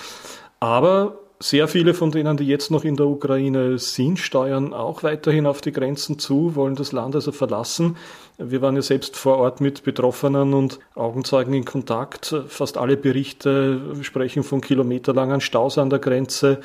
Aber 0.59 1.19
sehr 1.41 1.67
viele 1.67 1.93
von 1.93 2.11
denen, 2.11 2.37
die 2.37 2.45
jetzt 2.45 2.71
noch 2.71 2.83
in 2.83 2.95
der 2.95 3.07
Ukraine 3.07 3.77
sind, 3.77 4.19
steuern 4.19 4.73
auch 4.73 5.03
weiterhin 5.03 5.45
auf 5.45 5.61
die 5.61 5.71
Grenzen 5.71 6.19
zu, 6.19 6.55
wollen 6.55 6.75
das 6.75 6.91
Land 6.91 7.15
also 7.15 7.31
verlassen. 7.31 7.97
Wir 8.37 8.61
waren 8.61 8.75
ja 8.75 8.81
selbst 8.81 9.15
vor 9.17 9.37
Ort 9.37 9.61
mit 9.61 9.83
Betroffenen 9.83 10.53
und 10.53 10.79
Augenzeugen 10.95 11.53
in 11.53 11.65
Kontakt. 11.65 12.35
Fast 12.47 12.77
alle 12.77 12.97
Berichte 12.97 13.81
sprechen 14.01 14.43
von 14.43 14.61
kilometerlangen 14.61 15.41
Staus 15.41 15.77
an 15.77 15.89
der 15.89 15.99
Grenze. 15.99 16.61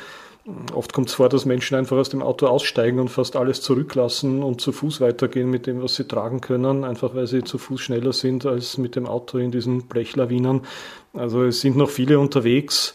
Oft 0.73 0.93
kommt 0.93 1.09
es 1.09 1.15
vor, 1.15 1.29
dass 1.29 1.45
Menschen 1.45 1.77
einfach 1.77 1.97
aus 1.97 2.09
dem 2.09 2.23
Auto 2.23 2.47
aussteigen 2.47 3.01
und 3.01 3.09
fast 3.09 3.35
alles 3.35 3.63
zurücklassen 3.63 4.45
und 4.45 4.61
zu 4.61 4.71
Fuß 4.71 5.01
weitergehen 5.01 5.51
mit 5.51 5.67
dem, 5.67 5.83
was 5.83 5.97
sie 5.97 6.07
tragen 6.07 6.41
können, 6.41 6.85
einfach 6.85 7.17
weil 7.17 7.27
sie 7.27 7.43
zu 7.43 7.59
Fuß 7.59 7.81
schneller 7.81 8.13
sind 8.13 8.47
als 8.47 8.79
mit 8.79 8.95
dem 8.95 9.07
Auto 9.07 9.39
in 9.39 9.51
diesen 9.51 9.89
Blechlawinen. 9.89 10.61
Also 11.15 11.43
es 11.43 11.63
sind 11.63 11.77
noch 11.77 11.91
viele 11.91 12.21
unterwegs 12.21 12.95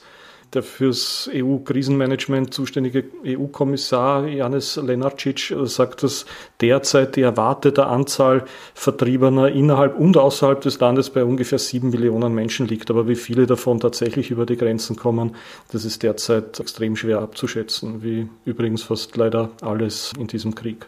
Der 0.54 0.64
fürs 0.64 1.30
EU-Krisenmanagement 1.34 2.54
zuständige 2.54 3.06
EU-Kommissar 3.26 4.28
Janis 4.28 4.76
Lenarcic 4.76 5.54
sagt, 5.64 6.04
dass 6.04 6.26
derzeit 6.60 7.16
die 7.16 7.22
erwartete 7.22 7.88
Anzahl 7.88 8.44
Vertriebener 8.74 9.48
innerhalb 9.48 9.98
und 9.98 10.18
außerhalb 10.18 10.60
des 10.60 10.78
Landes 10.82 11.10
bei 11.10 11.24
ungefähr 11.24 11.58
sieben 11.58 11.92
Millionen 11.92 12.36
Menschen 12.36 12.68
liegt. 12.68 12.90
Aber 12.90 13.08
wie 13.08 13.16
viele 13.16 13.46
davon 13.46 13.80
tatsächlich 13.80 14.30
über 14.30 14.46
die 14.46 14.58
Grenzen 14.58 14.98
kommen, 14.98 15.38
das 15.72 15.86
ist 15.86 16.04
derzeit 16.04 16.60
extrem 16.60 16.98
schwer 16.98 17.20
abzuschätzen, 17.20 18.04
wie 18.04 18.28
übrigens 18.44 18.84
fast 18.84 19.16
leider 19.16 19.52
alles 19.62 20.12
in 20.20 20.28
diesem 20.28 20.54
Krieg. 20.54 20.86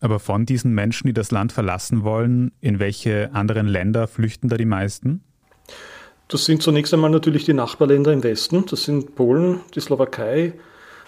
Aber 0.00 0.18
von 0.18 0.44
diesen 0.44 0.74
Menschen, 0.74 1.06
die 1.06 1.14
das 1.14 1.30
Land 1.30 1.52
verlassen 1.52 2.04
wollen, 2.04 2.52
in 2.60 2.78
welche 2.78 3.30
anderen 3.32 3.66
Länder 3.66 4.06
flüchten 4.06 4.50
da 4.50 4.58
die 4.58 4.66
meisten? 4.66 5.22
Das 6.28 6.44
sind 6.44 6.62
zunächst 6.62 6.92
einmal 6.92 7.10
natürlich 7.10 7.44
die 7.44 7.52
Nachbarländer 7.52 8.12
im 8.12 8.24
Westen. 8.24 8.66
Das 8.66 8.82
sind 8.84 9.14
Polen, 9.14 9.60
die 9.74 9.80
Slowakei, 9.80 10.54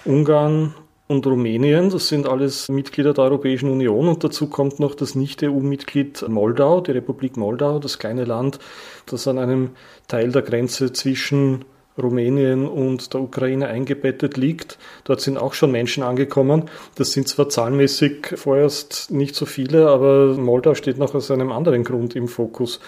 Ungarn 0.05 0.75
und 1.09 1.27
Rumänien. 1.27 1.91
Das 1.91 2.07
sind 2.07 2.29
alles 2.29 2.69
Mitglieder 2.69 3.15
der 3.15 3.25
Europäischen 3.25 3.69
Union. 3.69 4.07
Und 4.07 4.23
dazu 4.23 4.49
kommt 4.49 4.79
noch 4.79 4.95
das 4.95 5.17
Nicht-EU-Mitglied 5.17 6.29
Moldau, 6.29 6.81
die 6.83 6.93
Republik 6.93 7.37
Moldau, 7.37 7.81
das 7.81 7.99
kleine 7.99 8.25
Land, 8.25 8.61
das 9.07 9.27
an 9.27 9.39
einem 9.39 9.71
Teil 10.07 10.31
der 10.31 10.43
Grenze 10.43 10.93
zwischen 10.93 11.65
Rumänien 12.02 12.67
und 12.67 13.12
der 13.12 13.21
Ukraine 13.21 13.69
eingebettet 13.69 14.37
liegt. 14.37 14.78
Dort 15.05 15.21
sind 15.21 15.37
auch 15.37 15.55
schon 15.55 15.71
Menschen 15.71 16.02
angekommen. 16.02 16.71
Das 16.95 17.12
sind 17.12 17.28
zwar 17.28 17.49
zahlenmäßig 17.49 18.35
vorerst 18.37 19.11
nicht 19.11 19.35
so 19.35 19.47
viele, 19.47 19.88
aber 19.88 20.35
Moldau 20.35 20.75
steht 20.75 20.99
noch 20.99 21.14
aus 21.14 21.31
einem 21.31 21.52
anderen 21.52 21.85
Grund 21.85 22.17
im 22.17 22.28
Fokus 22.28 22.81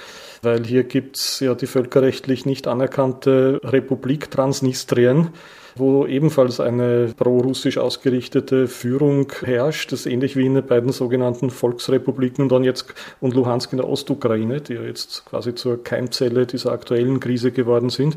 weil 0.43 0.65
hier 0.65 0.85
gibt's 0.85 1.41
ja 1.41 1.55
die 1.55 1.67
völkerrechtlich 1.67 2.47
nicht 2.47 2.67
anerkannte 2.67 3.61
Republik 3.63 4.31
Transnistrien, 4.31 5.31
wo 5.77 6.07
ebenfalls 6.07 6.61
eine 6.61 7.13
pro-russisch 7.17 7.79
ausgerichtete 7.79 8.67
Führung 8.67 9.33
herrscht. 9.45 9.93
Das 9.93 10.01
ist 10.01 10.07
ähnlich 10.07 10.37
wie 10.37 10.47
in 10.47 10.55
den 10.55 10.67
beiden 10.67 10.93
sogenannten 10.93 11.51
Volksrepubliken 11.51 12.49
Donetsk 12.49 12.95
und 13.21 13.35
Luhansk 13.35 13.73
in 13.73 13.79
der 13.79 13.89
Ostukraine, 13.89 14.61
die 14.61 14.75
ja 14.75 14.83
jetzt 14.83 15.25
quasi 15.27 15.55
zur 15.55 15.83
Keimzelle 15.83 16.47
dieser 16.47 16.73
aktuellen 16.73 17.21
Krise 17.21 17.53
geworden 17.53 17.91
sind. 17.91 18.17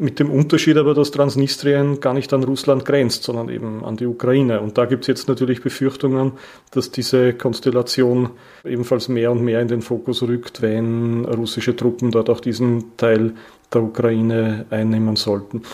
Mit 0.00 0.18
dem 0.18 0.30
Unterschied 0.30 0.78
aber, 0.78 0.94
dass 0.94 1.10
Transnistrien 1.10 2.00
gar 2.00 2.14
nicht 2.14 2.32
an 2.32 2.42
Russland 2.42 2.86
grenzt, 2.86 3.22
sondern 3.22 3.50
eben 3.50 3.84
an 3.84 3.98
die 3.98 4.06
Ukraine. 4.06 4.62
Und 4.62 4.78
da 4.78 4.86
gibt 4.86 5.04
es 5.04 5.08
jetzt 5.08 5.28
natürlich 5.28 5.60
Befürchtungen, 5.60 6.32
dass 6.70 6.90
diese 6.90 7.34
Konstellation 7.34 8.30
ebenfalls 8.64 9.08
mehr 9.08 9.30
und 9.30 9.42
mehr 9.42 9.60
in 9.60 9.68
den 9.68 9.82
Fokus 9.82 10.22
rückt, 10.22 10.62
wenn 10.62 11.26
russische 11.26 11.76
Truppen 11.76 12.12
dort 12.12 12.30
auch 12.30 12.40
diesen 12.40 12.96
Teil 12.96 13.34
der 13.74 13.82
Ukraine 13.82 14.64
einnehmen 14.70 15.16
sollten. 15.16 15.64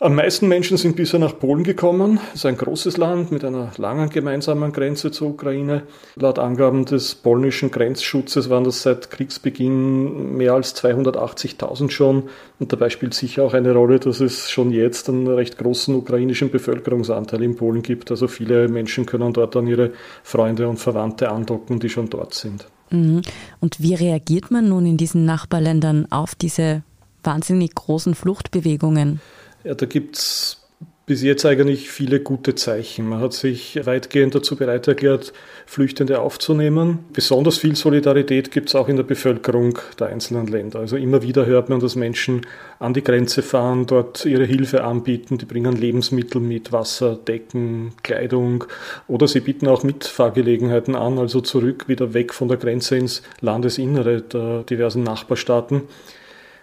Am 0.00 0.14
meisten 0.14 0.46
Menschen 0.46 0.76
sind 0.76 0.94
bisher 0.94 1.18
nach 1.18 1.36
Polen 1.36 1.64
gekommen. 1.64 2.20
Es 2.28 2.40
ist 2.40 2.46
ein 2.46 2.56
großes 2.56 2.98
Land 2.98 3.32
mit 3.32 3.44
einer 3.44 3.72
langen 3.78 4.10
gemeinsamen 4.10 4.70
Grenze 4.70 5.10
zur 5.10 5.30
Ukraine. 5.30 5.82
Laut 6.14 6.38
Angaben 6.38 6.84
des 6.84 7.16
polnischen 7.16 7.72
Grenzschutzes 7.72 8.48
waren 8.48 8.62
das 8.62 8.82
seit 8.82 9.10
Kriegsbeginn 9.10 10.36
mehr 10.36 10.52
als 10.52 10.76
280.000 10.76 11.90
schon. 11.90 12.28
Und 12.60 12.72
dabei 12.72 12.90
spielt 12.90 13.12
sicher 13.12 13.42
auch 13.42 13.54
eine 13.54 13.72
Rolle, 13.72 13.98
dass 13.98 14.20
es 14.20 14.52
schon 14.52 14.70
jetzt 14.70 15.08
einen 15.08 15.26
recht 15.26 15.58
großen 15.58 15.92
ukrainischen 15.96 16.52
Bevölkerungsanteil 16.52 17.42
in 17.42 17.56
Polen 17.56 17.82
gibt. 17.82 18.12
Also 18.12 18.28
viele 18.28 18.68
Menschen 18.68 19.04
können 19.04 19.32
dort 19.32 19.56
dann 19.56 19.66
ihre 19.66 19.90
Freunde 20.22 20.68
und 20.68 20.76
Verwandte 20.76 21.28
andocken, 21.28 21.80
die 21.80 21.88
schon 21.88 22.08
dort 22.08 22.34
sind. 22.34 22.68
Mhm. 22.90 23.22
Und 23.60 23.82
wie 23.82 23.94
reagiert 23.94 24.52
man 24.52 24.68
nun 24.68 24.86
in 24.86 24.96
diesen 24.96 25.24
Nachbarländern 25.24 26.06
auf 26.10 26.36
diese 26.36 26.82
wahnsinnig 27.24 27.74
großen 27.74 28.14
Fluchtbewegungen? 28.14 29.20
Ja, 29.68 29.74
da 29.74 29.84
gibt 29.84 30.16
es 30.16 30.66
bis 31.04 31.22
jetzt 31.22 31.44
eigentlich 31.44 31.90
viele 31.90 32.20
gute 32.20 32.54
Zeichen. 32.54 33.06
Man 33.06 33.20
hat 33.20 33.34
sich 33.34 33.78
weitgehend 33.84 34.34
dazu 34.34 34.56
bereit 34.56 34.88
erklärt, 34.88 35.34
Flüchtende 35.66 36.20
aufzunehmen. 36.20 37.00
Besonders 37.12 37.58
viel 37.58 37.76
Solidarität 37.76 38.50
gibt 38.50 38.70
es 38.70 38.74
auch 38.74 38.88
in 38.88 38.96
der 38.96 39.02
Bevölkerung 39.02 39.78
der 40.00 40.06
einzelnen 40.06 40.46
Länder. 40.46 40.78
Also 40.78 40.96
immer 40.96 41.20
wieder 41.20 41.44
hört 41.44 41.68
man, 41.68 41.80
dass 41.80 41.96
Menschen 41.96 42.46
an 42.78 42.94
die 42.94 43.04
Grenze 43.04 43.42
fahren, 43.42 43.84
dort 43.84 44.24
ihre 44.24 44.46
Hilfe 44.46 44.84
anbieten. 44.84 45.36
Die 45.36 45.44
bringen 45.44 45.76
Lebensmittel 45.76 46.40
mit, 46.40 46.72
Wasser, 46.72 47.16
Decken, 47.16 47.92
Kleidung 48.02 48.64
oder 49.06 49.28
sie 49.28 49.40
bieten 49.40 49.68
auch 49.68 49.82
Mitfahrgelegenheiten 49.82 50.94
an, 50.94 51.18
also 51.18 51.42
zurück 51.42 51.88
wieder 51.88 52.14
weg 52.14 52.32
von 52.32 52.48
der 52.48 52.56
Grenze 52.56 52.96
ins 52.96 53.22
Landesinnere 53.42 54.22
der 54.22 54.62
diversen 54.62 55.02
Nachbarstaaten. 55.02 55.82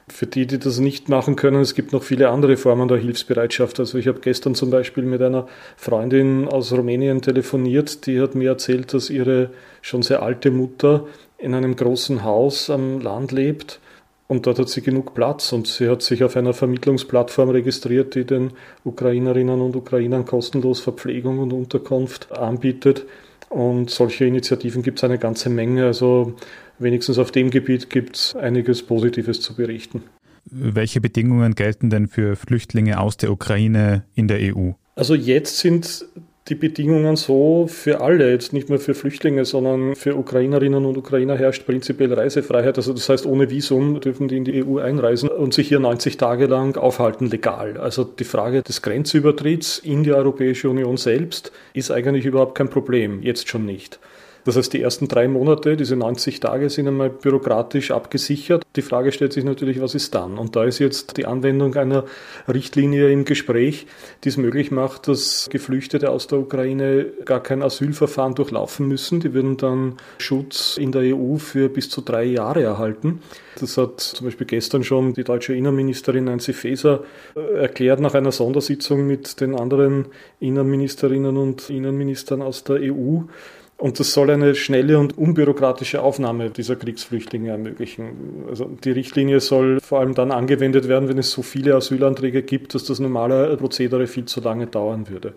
Für 0.07 0.27
die, 0.27 0.45
die 0.45 0.59
das 0.59 0.79
nicht 0.79 1.09
machen 1.09 1.35
können, 1.35 1.61
es 1.61 1.73
gibt 1.73 1.91
noch 1.91 2.03
viele 2.03 2.29
andere 2.29 2.57
Formen 2.57 2.87
der 2.87 2.97
Hilfsbereitschaft. 2.97 3.79
Also 3.79 3.97
ich 3.97 4.07
habe 4.07 4.19
gestern 4.19 4.53
zum 4.53 4.69
Beispiel 4.69 5.03
mit 5.03 5.21
einer 5.21 5.47
Freundin 5.77 6.47
aus 6.47 6.71
Rumänien 6.71 7.21
telefoniert, 7.21 8.05
die 8.05 8.21
hat 8.21 8.35
mir 8.35 8.49
erzählt, 8.49 8.93
dass 8.93 9.09
ihre 9.09 9.49
schon 9.81 10.03
sehr 10.03 10.21
alte 10.21 10.51
Mutter 10.51 11.07
in 11.39 11.55
einem 11.55 11.75
großen 11.75 12.23
Haus 12.23 12.69
am 12.69 13.01
Land 13.01 13.31
lebt 13.31 13.79
und 14.27 14.47
dort 14.47 14.57
hat 14.57 14.69
sie 14.69 14.81
genug 14.81 15.13
Platz 15.13 15.53
und 15.53 15.67
sie 15.67 15.87
hat 15.87 16.01
sich 16.01 16.23
auf 16.23 16.35
einer 16.35 16.53
Vermittlungsplattform 16.53 17.49
registriert, 17.49 18.15
die 18.15 18.25
den 18.25 18.53
Ukrainerinnen 18.83 19.61
und 19.61 19.75
Ukrainern 19.75 20.25
kostenlos 20.25 20.79
Verpflegung 20.79 21.37
und 21.39 21.53
Unterkunft 21.53 22.31
anbietet. 22.31 23.05
Und 23.55 23.89
solche 23.89 24.25
Initiativen 24.25 24.83
gibt 24.83 24.99
es 24.99 25.05
eine 25.05 25.17
ganze 25.17 25.49
Menge. 25.49 25.85
Also 25.85 26.35
wenigstens 26.77 27.17
auf 27.17 27.31
dem 27.31 27.51
Gebiet 27.51 27.89
gibt 27.89 28.17
es 28.17 28.35
einiges 28.35 28.83
Positives 28.83 29.39
zu 29.39 29.55
berichten. 29.55 30.03
Welche 30.43 30.99
Bedingungen 30.99 31.55
gelten 31.55 31.89
denn 31.89 32.09
für 32.09 32.35
Flüchtlinge 32.35 32.99
aus 32.99 33.15
der 33.15 33.31
Ukraine 33.31 34.03
in 34.13 34.27
der 34.27 34.39
EU? 34.53 34.71
Also 34.95 35.15
jetzt 35.15 35.59
sind 35.59 36.05
die 36.47 36.55
Bedingungen 36.55 37.15
so 37.15 37.65
für 37.67 38.01
alle, 38.01 38.29
jetzt 38.29 38.53
nicht 38.53 38.69
nur 38.69 38.77
für 38.77 38.93
Flüchtlinge, 38.93 39.45
sondern 39.45 39.95
für 39.95 40.15
Ukrainerinnen 40.15 40.85
und 40.85 40.95
Ukrainer 40.95 41.35
herrscht 41.35 41.65
prinzipiell 41.65 42.13
Reisefreiheit. 42.13 42.77
Also 42.77 42.93
das 42.93 43.09
heißt, 43.09 43.25
ohne 43.25 43.49
Visum 43.49 43.99
dürfen 43.99 44.27
die 44.27 44.37
in 44.37 44.45
die 44.45 44.63
EU 44.63 44.77
einreisen 44.77 45.27
und 45.27 45.55
sich 45.55 45.69
hier 45.69 45.79
90 45.79 46.17
Tage 46.17 46.45
lang 46.45 46.77
aufhalten, 46.77 47.31
legal. 47.31 47.77
Also 47.77 48.03
die 48.03 48.25
Frage 48.25 48.61
des 48.61 48.83
Grenzübertritts 48.83 49.79
in 49.79 50.03
die 50.03 50.13
Europäische 50.13 50.69
Union 50.69 50.97
selbst 50.97 51.51
ist 51.73 51.89
eigentlich 51.89 52.25
überhaupt 52.25 52.55
kein 52.55 52.69
Problem, 52.69 53.23
jetzt 53.23 53.47
schon 53.47 53.65
nicht. 53.65 53.99
Das 54.45 54.55
heißt, 54.55 54.71
die 54.73 54.81
ersten 54.81 55.07
drei 55.07 55.27
Monate, 55.27 55.75
diese 55.75 55.95
90 55.95 56.39
Tage, 56.39 56.69
sind 56.69 56.87
einmal 56.87 57.09
bürokratisch 57.09 57.89
abgesichert. 57.89 58.63
Die 58.75 58.83
Frage 58.83 59.11
stellt 59.11 59.33
sich 59.33 59.43
natürlich, 59.43 59.81
was 59.81 59.95
ist 59.95 60.13
dann? 60.13 60.37
Und 60.37 60.55
da 60.55 60.63
ist 60.63 60.77
jetzt 60.77 61.17
die 61.17 61.25
Anwendung 61.25 61.75
einer 61.75 62.05
Richtlinie 62.47 63.11
im 63.11 63.25
Gespräch, 63.25 63.87
die 64.23 64.29
es 64.29 64.37
möglich 64.37 64.69
macht, 64.69 65.07
dass 65.07 65.49
Geflüchtete 65.49 66.11
aus 66.11 66.27
der 66.27 66.39
Ukraine 66.39 67.07
gar 67.25 67.41
kein 67.41 67.63
Asylverfahren 67.63 68.35
durchlaufen 68.35 68.87
müssen. 68.87 69.19
Die 69.19 69.33
würden 69.33 69.57
dann 69.57 69.97
Schutz 70.19 70.77
in 70.77 70.91
der 70.91 71.15
EU 71.15 71.37
für 71.37 71.67
bis 71.67 71.89
zu 71.89 72.01
drei 72.01 72.23
Jahre 72.25 72.61
erhalten. 72.61 73.21
Das 73.59 73.77
hat 73.77 73.99
zum 73.99 74.27
Beispiel 74.27 74.45
gestern 74.45 74.83
schon 74.83 75.13
die 75.13 75.23
deutsche 75.23 75.55
Innenministerin 75.55 76.25
Nancy 76.25 76.53
Faeser 76.53 77.03
äh, 77.35 77.61
erklärt 77.61 77.99
nach 77.99 78.13
einer 78.13 78.31
Sondersitzung 78.31 79.07
mit 79.07 79.39
den 79.41 79.55
anderen 79.55 80.05
Innenministerinnen 80.39 81.35
und 81.37 81.69
Innenministern 81.71 82.43
aus 82.43 82.63
der 82.63 82.77
EU. 82.81 83.21
Und 83.77 83.99
das 83.99 84.13
soll 84.13 84.29
eine 84.29 84.55
schnelle 84.55 84.97
und 84.97 85.17
unbürokratische 85.17 86.01
Aufnahme 86.01 86.49
dieser 86.49 86.77
Kriegsflüchtlinge 86.77 87.49
ermöglichen. 87.49 88.45
Also 88.47 88.69
die 88.83 88.91
Richtlinie 88.91 89.41
soll 89.41 89.81
vor 89.81 89.99
allem 89.99 90.13
dann 90.13 90.31
angewendet 90.31 90.87
werden, 90.87 91.09
wenn 91.09 91.17
es 91.17 91.31
so 91.31 91.41
viele 91.41 91.75
Asylanträge 91.75 92.41
gibt, 92.41 92.73
dass 92.73 92.85
das 92.85 92.99
normale 92.99 93.57
Prozedere 93.57 94.07
viel 94.07 94.25
zu 94.25 94.39
lange 94.39 94.67
dauern 94.67 95.09
würde. 95.09 95.33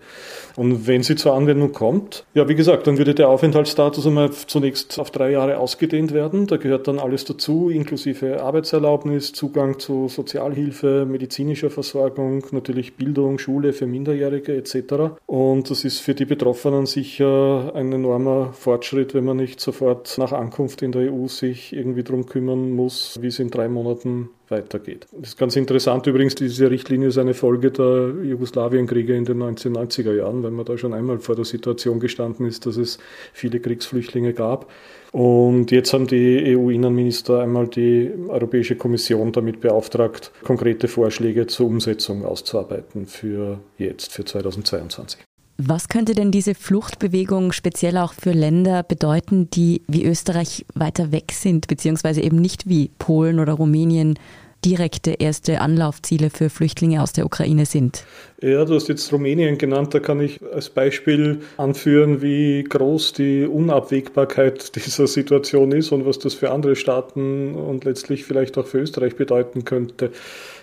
Und 0.55 0.87
wenn 0.87 1.03
sie 1.03 1.17
zur 1.17 1.33
Anwendung 1.33 1.73
kommt, 1.73 2.23
ja, 2.33 2.47
wie 2.47 2.55
gesagt, 2.55 2.87
dann 2.87 2.97
würde 2.97 3.13
der 3.13 3.27
Aufenthaltsstatus 3.27 4.07
einmal 4.07 4.31
zunächst 4.31 4.97
auf 4.99 5.11
drei 5.11 5.31
Jahre 5.31 5.57
ausgedehnt 5.57 6.13
werden. 6.13 6.47
Da 6.47 6.55
gehört 6.55 6.87
dann 6.87 6.97
alles 6.97 7.25
dazu, 7.25 7.69
inklusive 7.69 8.41
Arbeitserlaubnis, 8.41 9.33
Zugang 9.33 9.79
zu 9.79 10.07
Sozialhilfe, 10.07 11.05
medizinischer 11.05 11.69
Versorgung, 11.69 12.45
natürlich 12.51 12.95
Bildung, 12.95 13.37
Schule 13.37 13.73
für 13.73 13.85
Minderjährige 13.85 14.55
etc. 14.55 15.19
Und 15.25 15.69
das 15.69 15.83
ist 15.83 15.99
für 15.99 16.13
die 16.13 16.25
Betroffenen 16.25 16.85
sicher 16.85 17.73
ein 17.75 17.91
enormer 17.91 18.28
enormer 18.29 18.53
Fortschritt, 18.53 19.13
wenn 19.13 19.25
man 19.25 19.37
nicht 19.37 19.59
sofort 19.59 20.17
nach 20.17 20.31
Ankunft 20.31 20.81
in 20.81 20.91
der 20.91 21.11
EU 21.11 21.27
sich 21.27 21.73
irgendwie 21.73 22.03
darum 22.03 22.25
kümmern 22.25 22.71
muss, 22.71 23.17
wie 23.21 23.27
es 23.27 23.39
in 23.39 23.49
drei 23.49 23.67
Monaten 23.67 24.29
weitergeht. 24.47 25.05
Das 25.11 25.29
ist 25.29 25.37
ganz 25.37 25.55
interessant 25.55 26.07
übrigens, 26.07 26.35
diese 26.35 26.71
Richtlinie 26.71 27.09
ist 27.09 27.17
eine 27.17 27.33
Folge 27.33 27.71
der 27.71 28.13
Jugoslawienkriege 28.23 29.15
in 29.15 29.25
den 29.25 29.41
1990er 29.41 30.15
Jahren, 30.15 30.43
weil 30.43 30.51
man 30.51 30.65
da 30.65 30.77
schon 30.77 30.93
einmal 30.93 31.19
vor 31.19 31.35
der 31.35 31.45
Situation 31.45 31.99
gestanden 31.99 32.47
ist, 32.47 32.65
dass 32.65 32.77
es 32.77 32.97
viele 33.33 33.59
Kriegsflüchtlinge 33.59 34.33
gab. 34.33 34.71
Und 35.11 35.71
jetzt 35.71 35.93
haben 35.93 36.07
die 36.07 36.55
EU-Innenminister 36.55 37.41
einmal 37.41 37.67
die 37.67 38.11
Europäische 38.27 38.75
Kommission 38.75 39.31
damit 39.31 39.59
beauftragt, 39.59 40.31
konkrete 40.43 40.87
Vorschläge 40.87 41.47
zur 41.47 41.67
Umsetzung 41.67 42.25
auszuarbeiten 42.25 43.07
für 43.07 43.59
jetzt, 43.77 44.13
für 44.13 44.25
2022. 44.25 45.28
Was 45.61 45.89
könnte 45.89 46.15
denn 46.15 46.31
diese 46.31 46.55
Fluchtbewegung 46.55 47.51
speziell 47.51 47.97
auch 47.97 48.13
für 48.13 48.31
Länder 48.31 48.81
bedeuten, 48.81 49.49
die 49.49 49.81
wie 49.87 50.05
Österreich 50.05 50.65
weiter 50.73 51.11
weg 51.11 51.33
sind, 51.33 51.67
beziehungsweise 51.67 52.21
eben 52.21 52.37
nicht 52.37 52.69
wie 52.69 52.91
Polen 52.97 53.41
oder 53.41 53.55
Rumänien 53.55 54.17
direkte 54.65 55.11
erste 55.11 55.61
Anlaufziele 55.61 56.29
für 56.29 56.49
Flüchtlinge 56.49 57.01
aus 57.01 57.13
der 57.13 57.25
Ukraine 57.25 57.65
sind. 57.65 58.03
Ja, 58.41 58.63
du 58.63 58.75
hast 58.75 58.87
jetzt 58.87 59.11
Rumänien 59.11 59.57
genannt, 59.57 59.93
da 59.93 59.99
kann 59.99 60.21
ich 60.21 60.39
als 60.53 60.69
Beispiel 60.69 61.41
anführen, 61.57 62.21
wie 62.21 62.63
groß 62.63 63.13
die 63.13 63.45
Unabwägbarkeit 63.45 64.75
dieser 64.85 65.07
Situation 65.07 65.71
ist 65.71 65.91
und 65.91 66.05
was 66.05 66.19
das 66.19 66.33
für 66.33 66.51
andere 66.51 66.75
Staaten 66.75 67.55
und 67.55 67.83
letztlich 67.83 68.23
vielleicht 68.23 68.57
auch 68.57 68.65
für 68.65 68.79
Österreich 68.79 69.15
bedeuten 69.15 69.65
könnte. 69.65 70.11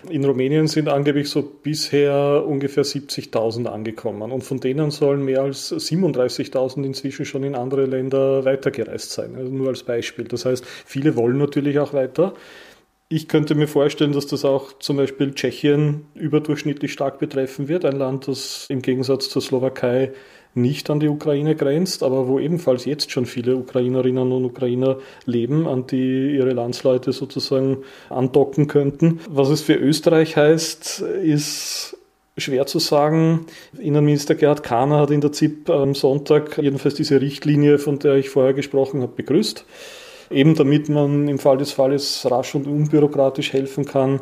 In 0.09 0.25
Rumänien 0.25 0.67
sind 0.67 0.89
angeblich 0.89 1.29
so 1.29 1.41
bisher 1.41 2.43
ungefähr 2.47 2.83
70.000 2.83 3.65
angekommen 3.65 4.31
und 4.31 4.43
von 4.43 4.59
denen 4.59 4.89
sollen 4.89 5.23
mehr 5.23 5.41
als 5.41 5.71
37.000 5.71 6.83
inzwischen 6.83 7.25
schon 7.25 7.43
in 7.43 7.55
andere 7.55 7.85
Länder 7.85 8.45
weitergereist 8.45 9.11
sein. 9.11 9.35
Also 9.37 9.51
nur 9.51 9.69
als 9.69 9.83
Beispiel. 9.83 10.25
Das 10.25 10.45
heißt, 10.45 10.65
viele 10.65 11.15
wollen 11.15 11.37
natürlich 11.37 11.79
auch 11.79 11.93
weiter. 11.93 12.33
Ich 13.09 13.29
könnte 13.29 13.55
mir 13.55 13.69
vorstellen, 13.69 14.11
dass 14.11 14.27
das 14.27 14.43
auch 14.43 14.79
zum 14.79 14.97
Beispiel 14.97 15.33
Tschechien 15.33 16.07
überdurchschnittlich 16.13 16.91
stark 16.91 17.19
betreffen 17.19 17.69
wird. 17.69 17.85
Ein 17.85 17.95
Land, 17.95 18.27
das 18.27 18.65
im 18.67 18.81
Gegensatz 18.81 19.29
zur 19.29 19.41
Slowakei 19.41 20.11
nicht 20.55 20.89
an 20.89 20.99
die 20.99 21.07
Ukraine 21.07 21.55
grenzt, 21.55 22.03
aber 22.03 22.27
wo 22.27 22.37
ebenfalls 22.37 22.83
jetzt 22.83 23.11
schon 23.11 23.25
viele 23.25 23.55
Ukrainerinnen 23.55 24.29
und 24.29 24.43
Ukrainer 24.43 24.97
leben, 25.25 25.67
an 25.67 25.87
die 25.87 26.35
ihre 26.35 26.51
Landsleute 26.51 27.13
sozusagen 27.13 27.77
andocken 28.09 28.67
könnten. 28.67 29.21
Was 29.29 29.47
es 29.49 29.61
für 29.61 29.75
Österreich 29.75 30.35
heißt, 30.35 30.99
ist 30.99 31.95
schwer 32.37 32.65
zu 32.65 32.79
sagen. 32.79 33.45
Innenminister 33.79 34.35
Gerhard 34.35 34.63
Kahner 34.63 34.99
hat 34.99 35.11
in 35.11 35.21
der 35.21 35.31
ZIP 35.31 35.69
am 35.69 35.95
Sonntag 35.95 36.57
jedenfalls 36.57 36.95
diese 36.95 37.21
Richtlinie, 37.21 37.79
von 37.79 37.99
der 37.99 38.15
ich 38.15 38.29
vorher 38.29 38.53
gesprochen 38.53 39.01
habe, 39.01 39.13
begrüßt. 39.15 39.65
Eben 40.29 40.55
damit 40.55 40.89
man 40.89 41.27
im 41.27 41.39
Fall 41.39 41.57
des 41.57 41.71
Falles 41.71 42.27
rasch 42.29 42.55
und 42.55 42.67
unbürokratisch 42.67 43.53
helfen 43.53 43.85
kann. 43.85 44.19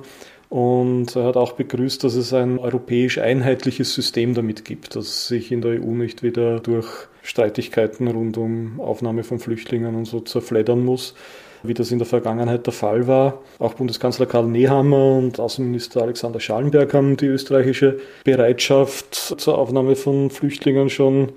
Und 0.49 1.15
er 1.15 1.23
hat 1.23 1.37
auch 1.37 1.53
begrüßt, 1.53 2.03
dass 2.03 2.15
es 2.15 2.33
ein 2.33 2.59
europäisch 2.59 3.17
einheitliches 3.17 3.93
System 3.93 4.35
damit 4.35 4.63
gibt, 4.63 4.95
dass 4.95 5.27
sich 5.27 5.51
in 5.51 5.61
der 5.61 5.81
EU 5.81 5.87
nicht 5.87 6.23
wieder 6.23 6.59
durch 6.59 6.87
Streitigkeiten 7.23 8.07
rund 8.07 8.37
um 8.37 8.79
Aufnahme 8.79 9.23
von 9.23 9.39
Flüchtlingen 9.39 9.95
und 9.95 10.05
so 10.05 10.19
zerfleddern 10.19 10.85
muss, 10.85 11.15
wie 11.63 11.73
das 11.73 11.91
in 11.91 11.97
der 11.97 12.05
Vergangenheit 12.05 12.67
der 12.67 12.73
Fall 12.73 13.07
war. 13.07 13.41
Auch 13.57 13.73
Bundeskanzler 13.73 14.27
Karl 14.27 14.45
Nehammer 14.45 15.17
und 15.17 15.39
Außenminister 15.39 16.03
Alexander 16.03 16.39
Schallenberg 16.39 16.93
haben 16.93 17.17
die 17.17 17.25
österreichische 17.25 17.97
Bereitschaft 18.23 19.15
zur 19.15 19.57
Aufnahme 19.57 19.95
von 19.95 20.29
Flüchtlingen 20.29 20.89
schon 20.89 21.31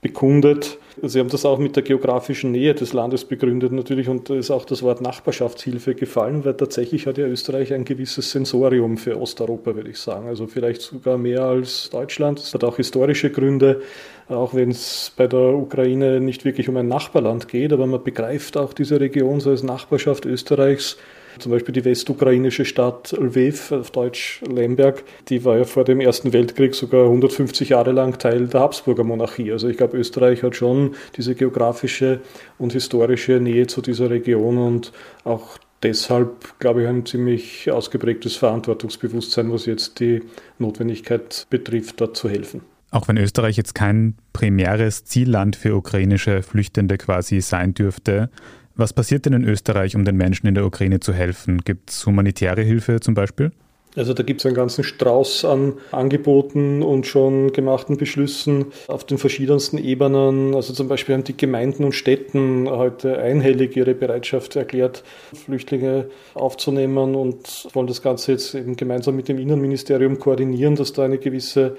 bekundet. 0.00 0.78
Sie 1.02 1.20
haben 1.20 1.28
das 1.28 1.44
auch 1.44 1.58
mit 1.58 1.76
der 1.76 1.82
geografischen 1.82 2.50
Nähe 2.52 2.74
des 2.74 2.92
Landes 2.92 3.24
begründet 3.24 3.72
natürlich 3.72 4.08
und 4.08 4.30
da 4.30 4.34
ist 4.34 4.50
auch 4.50 4.64
das 4.64 4.82
Wort 4.82 5.00
Nachbarschaftshilfe 5.00 5.94
gefallen, 5.94 6.44
weil 6.44 6.54
tatsächlich 6.54 7.06
hat 7.06 7.18
ja 7.18 7.26
Österreich 7.26 7.72
ein 7.72 7.84
gewisses 7.84 8.30
Sensorium 8.30 8.96
für 8.96 9.20
Osteuropa, 9.20 9.74
würde 9.76 9.90
ich 9.90 9.98
sagen. 9.98 10.28
Also 10.28 10.46
vielleicht 10.46 10.82
sogar 10.82 11.18
mehr 11.18 11.42
als 11.42 11.90
Deutschland. 11.90 12.40
Es 12.40 12.54
hat 12.54 12.64
auch 12.64 12.76
historische 12.76 13.30
Gründe, 13.30 13.82
auch 14.28 14.54
wenn 14.54 14.70
es 14.70 15.12
bei 15.16 15.26
der 15.26 15.54
Ukraine 15.54 16.20
nicht 16.20 16.44
wirklich 16.44 16.68
um 16.68 16.76
ein 16.76 16.88
Nachbarland 16.88 17.48
geht, 17.48 17.72
aber 17.72 17.86
man 17.86 18.02
begreift 18.02 18.56
auch 18.56 18.72
diese 18.72 19.00
Region 19.00 19.40
so 19.40 19.50
als 19.50 19.62
Nachbarschaft 19.62 20.26
Österreichs 20.26 20.96
zum 21.38 21.52
Beispiel 21.52 21.72
die 21.72 21.84
westukrainische 21.84 22.64
Stadt 22.64 23.12
Lviv, 23.12 23.72
auf 23.72 23.90
Deutsch 23.90 24.42
Lemberg, 24.48 25.04
die 25.28 25.44
war 25.44 25.58
ja 25.58 25.64
vor 25.64 25.84
dem 25.84 26.00
Ersten 26.00 26.32
Weltkrieg 26.32 26.74
sogar 26.74 27.04
150 27.04 27.70
Jahre 27.70 27.92
lang 27.92 28.18
Teil 28.18 28.46
der 28.46 28.60
Habsburger 28.60 29.04
Monarchie. 29.04 29.52
Also 29.52 29.68
ich 29.68 29.76
glaube, 29.76 29.96
Österreich 29.96 30.42
hat 30.42 30.56
schon 30.56 30.94
diese 31.16 31.34
geografische 31.34 32.20
und 32.58 32.72
historische 32.72 33.40
Nähe 33.40 33.66
zu 33.66 33.82
dieser 33.82 34.10
Region 34.10 34.58
und 34.58 34.92
auch 35.24 35.58
deshalb, 35.82 36.58
glaube 36.58 36.82
ich, 36.82 36.88
ein 36.88 37.06
ziemlich 37.06 37.70
ausgeprägtes 37.70 38.36
Verantwortungsbewusstsein, 38.36 39.52
was 39.52 39.66
jetzt 39.66 40.00
die 40.00 40.22
Notwendigkeit 40.58 41.46
betrifft, 41.50 42.00
dort 42.00 42.16
zu 42.16 42.28
helfen. 42.28 42.62
Auch 42.90 43.06
wenn 43.06 43.18
Österreich 43.18 43.56
jetzt 43.56 43.74
kein 43.74 44.14
primäres 44.32 45.04
Zielland 45.04 45.56
für 45.56 45.76
ukrainische 45.76 46.42
Flüchtende 46.42 46.96
quasi 46.96 47.42
sein 47.42 47.74
dürfte, 47.74 48.30
was 48.78 48.92
passiert 48.92 49.26
denn 49.26 49.32
in 49.32 49.44
Österreich, 49.44 49.96
um 49.96 50.04
den 50.04 50.16
Menschen 50.16 50.46
in 50.46 50.54
der 50.54 50.64
Ukraine 50.64 51.00
zu 51.00 51.12
helfen? 51.12 51.62
Gibt 51.64 51.90
es 51.90 52.06
humanitäre 52.06 52.62
Hilfe 52.62 53.00
zum 53.00 53.14
Beispiel? 53.14 53.52
Also 53.96 54.14
da 54.14 54.22
gibt 54.22 54.40
es 54.40 54.46
einen 54.46 54.54
ganzen 54.54 54.84
Strauß 54.84 55.44
an 55.44 55.74
Angeboten 55.90 56.82
und 56.82 57.06
schon 57.06 57.52
gemachten 57.52 57.96
Beschlüssen 57.96 58.66
auf 58.86 59.04
den 59.04 59.18
verschiedensten 59.18 59.78
Ebenen. 59.78 60.54
Also 60.54 60.72
zum 60.72 60.86
Beispiel 60.86 61.16
haben 61.16 61.24
die 61.24 61.36
Gemeinden 61.36 61.84
und 61.84 61.94
Städten 61.94 62.68
heute 62.70 63.18
einhellig 63.18 63.76
ihre 63.76 63.94
Bereitschaft 63.94 64.54
erklärt, 64.54 65.02
Flüchtlinge 65.34 66.10
aufzunehmen 66.34 67.16
und 67.16 67.68
wollen 67.72 67.88
das 67.88 68.00
Ganze 68.00 68.32
jetzt 68.32 68.54
eben 68.54 68.76
gemeinsam 68.76 69.16
mit 69.16 69.28
dem 69.28 69.38
Innenministerium 69.38 70.20
koordinieren, 70.20 70.76
dass 70.76 70.92
da 70.92 71.04
eine 71.04 71.18
gewisse 71.18 71.76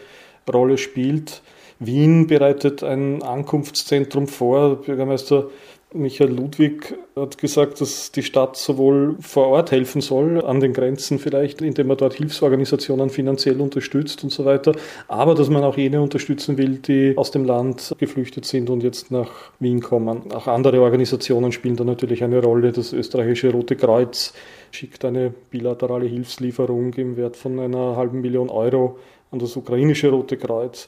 Rolle 0.51 0.77
spielt. 0.77 1.41
Wien 1.79 2.27
bereitet 2.27 2.83
ein 2.83 3.23
Ankunftszentrum 3.23 4.27
vor. 4.27 4.81
Bürgermeister 4.81 5.49
Michael 5.91 6.35
Ludwig 6.35 6.95
hat 7.15 7.39
gesagt, 7.39 7.81
dass 7.81 8.11
die 8.11 8.21
Stadt 8.21 8.55
sowohl 8.55 9.15
vor 9.21 9.47
Ort 9.47 9.71
helfen 9.71 10.01
soll, 10.01 10.39
an 10.45 10.59
den 10.59 10.71
Grenzen 10.71 11.17
vielleicht, 11.17 11.63
indem 11.63 11.87
man 11.87 11.97
dort 11.97 12.13
Hilfsorganisationen 12.13 13.09
finanziell 13.09 13.59
unterstützt 13.59 14.23
und 14.23 14.29
so 14.29 14.45
weiter, 14.45 14.73
aber 15.07 15.33
dass 15.33 15.49
man 15.49 15.63
auch 15.63 15.77
jene 15.77 15.99
unterstützen 15.99 16.59
will, 16.59 16.77
die 16.77 17.13
aus 17.17 17.31
dem 17.31 17.43
Land 17.43 17.95
geflüchtet 17.97 18.45
sind 18.45 18.69
und 18.69 18.83
jetzt 18.83 19.09
nach 19.09 19.31
Wien 19.59 19.81
kommen. 19.81 20.31
Auch 20.31 20.45
andere 20.45 20.79
Organisationen 20.79 21.51
spielen 21.51 21.75
da 21.75 21.83
natürlich 21.83 22.23
eine 22.23 22.39
Rolle. 22.39 22.71
Das 22.71 22.93
österreichische 22.93 23.51
Rote 23.51 23.75
Kreuz 23.75 24.33
schickt 24.69 25.03
eine 25.05 25.33
bilaterale 25.49 26.05
Hilfslieferung 26.05 26.93
im 26.93 27.17
Wert 27.17 27.35
von 27.35 27.59
einer 27.59 27.95
halben 27.95 28.21
Million 28.21 28.51
Euro 28.51 28.99
an 29.31 29.39
das 29.39 29.55
ukrainische 29.55 30.09
Rote 30.09 30.37
Kreuz. 30.37 30.87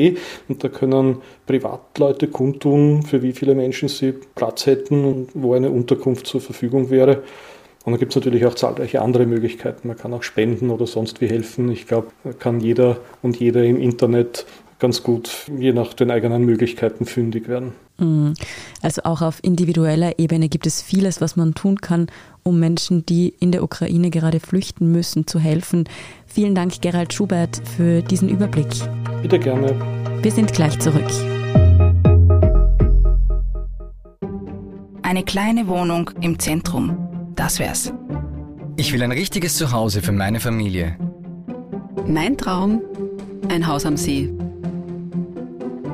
und 0.49 0.64
da 0.64 0.69
können 0.69 1.19
Privatleute 1.47 2.29
kundtun, 2.29 3.03
für 3.03 3.23
wie 3.23 3.33
viele 3.33 3.55
Menschen 3.55 3.88
sie 3.88 4.14
Platz 4.35 4.67
hätten 4.67 5.05
und 5.05 5.29
wo 5.35 5.55
eine 5.55 5.71
Unterkunft 5.71 6.27
zur 6.27 6.41
Verfügung 6.41 6.91
wäre. 6.91 7.23
Und 7.88 7.92
da 7.92 7.98
gibt 8.01 8.12
es 8.12 8.16
natürlich 8.16 8.44
auch 8.44 8.53
zahlreiche 8.53 9.01
andere 9.01 9.24
Möglichkeiten. 9.24 9.88
Man 9.88 9.96
kann 9.96 10.12
auch 10.12 10.22
spenden 10.22 10.68
oder 10.68 10.87
sonst 10.87 11.22
wie 11.22 11.27
helfen. 11.27 11.70
Ich 11.70 11.87
glaube, 11.87 12.09
kann 12.38 12.61
jeder 12.61 12.98
und 13.22 13.40
jeder 13.40 13.64
im 13.64 13.81
Internet 13.81 14.44
ganz 14.79 15.03
gut, 15.03 15.46
je 15.59 15.72
nach 15.72 15.94
den 15.94 16.11
eigenen 16.11 16.44
Möglichkeiten, 16.44 17.07
fündig 17.07 17.48
werden. 17.48 17.72
Mhm. 17.96 18.35
Also 18.83 19.05
auch 19.05 19.22
auf 19.22 19.42
individueller 19.42 20.18
Ebene 20.18 20.51
gibt 20.51 20.66
es 20.66 20.83
vieles, 20.83 21.22
was 21.22 21.35
man 21.37 21.55
tun 21.55 21.81
kann, 21.81 22.09
um 22.42 22.61
Menschen, 22.61 23.07
die 23.07 23.33
in 23.40 23.53
der 23.53 23.62
Ukraine 23.62 24.11
gerade 24.11 24.38
flüchten 24.38 24.92
müssen, 24.92 25.27
zu 25.27 25.38
helfen. 25.38 25.88
Vielen 26.27 26.55
Dank, 26.55 26.83
Gerald 26.83 27.14
Schubert, 27.14 27.62
für 27.74 28.03
diesen 28.03 28.29
Überblick. 28.29 28.68
Bitte 29.22 29.38
gerne. 29.38 29.74
Wir 30.20 30.31
sind 30.31 30.53
gleich 30.53 30.79
zurück. 30.79 31.09
Eine 35.01 35.22
kleine 35.24 35.66
Wohnung 35.68 36.11
im 36.20 36.38
Zentrum. 36.38 37.08
Das 37.38 37.61
wär's. 37.61 37.92
Ich 38.77 38.92
will 38.92 39.01
ein 39.01 39.12
richtiges 39.12 39.57
Zuhause 39.57 40.03
für 40.03 40.11
meine 40.11 40.40
Familie. 40.40 40.98
Mein 42.05 42.37
Traum, 42.37 42.83
ein 43.48 43.64
Haus 43.64 43.87
am 43.87 43.96
See. 43.96 44.29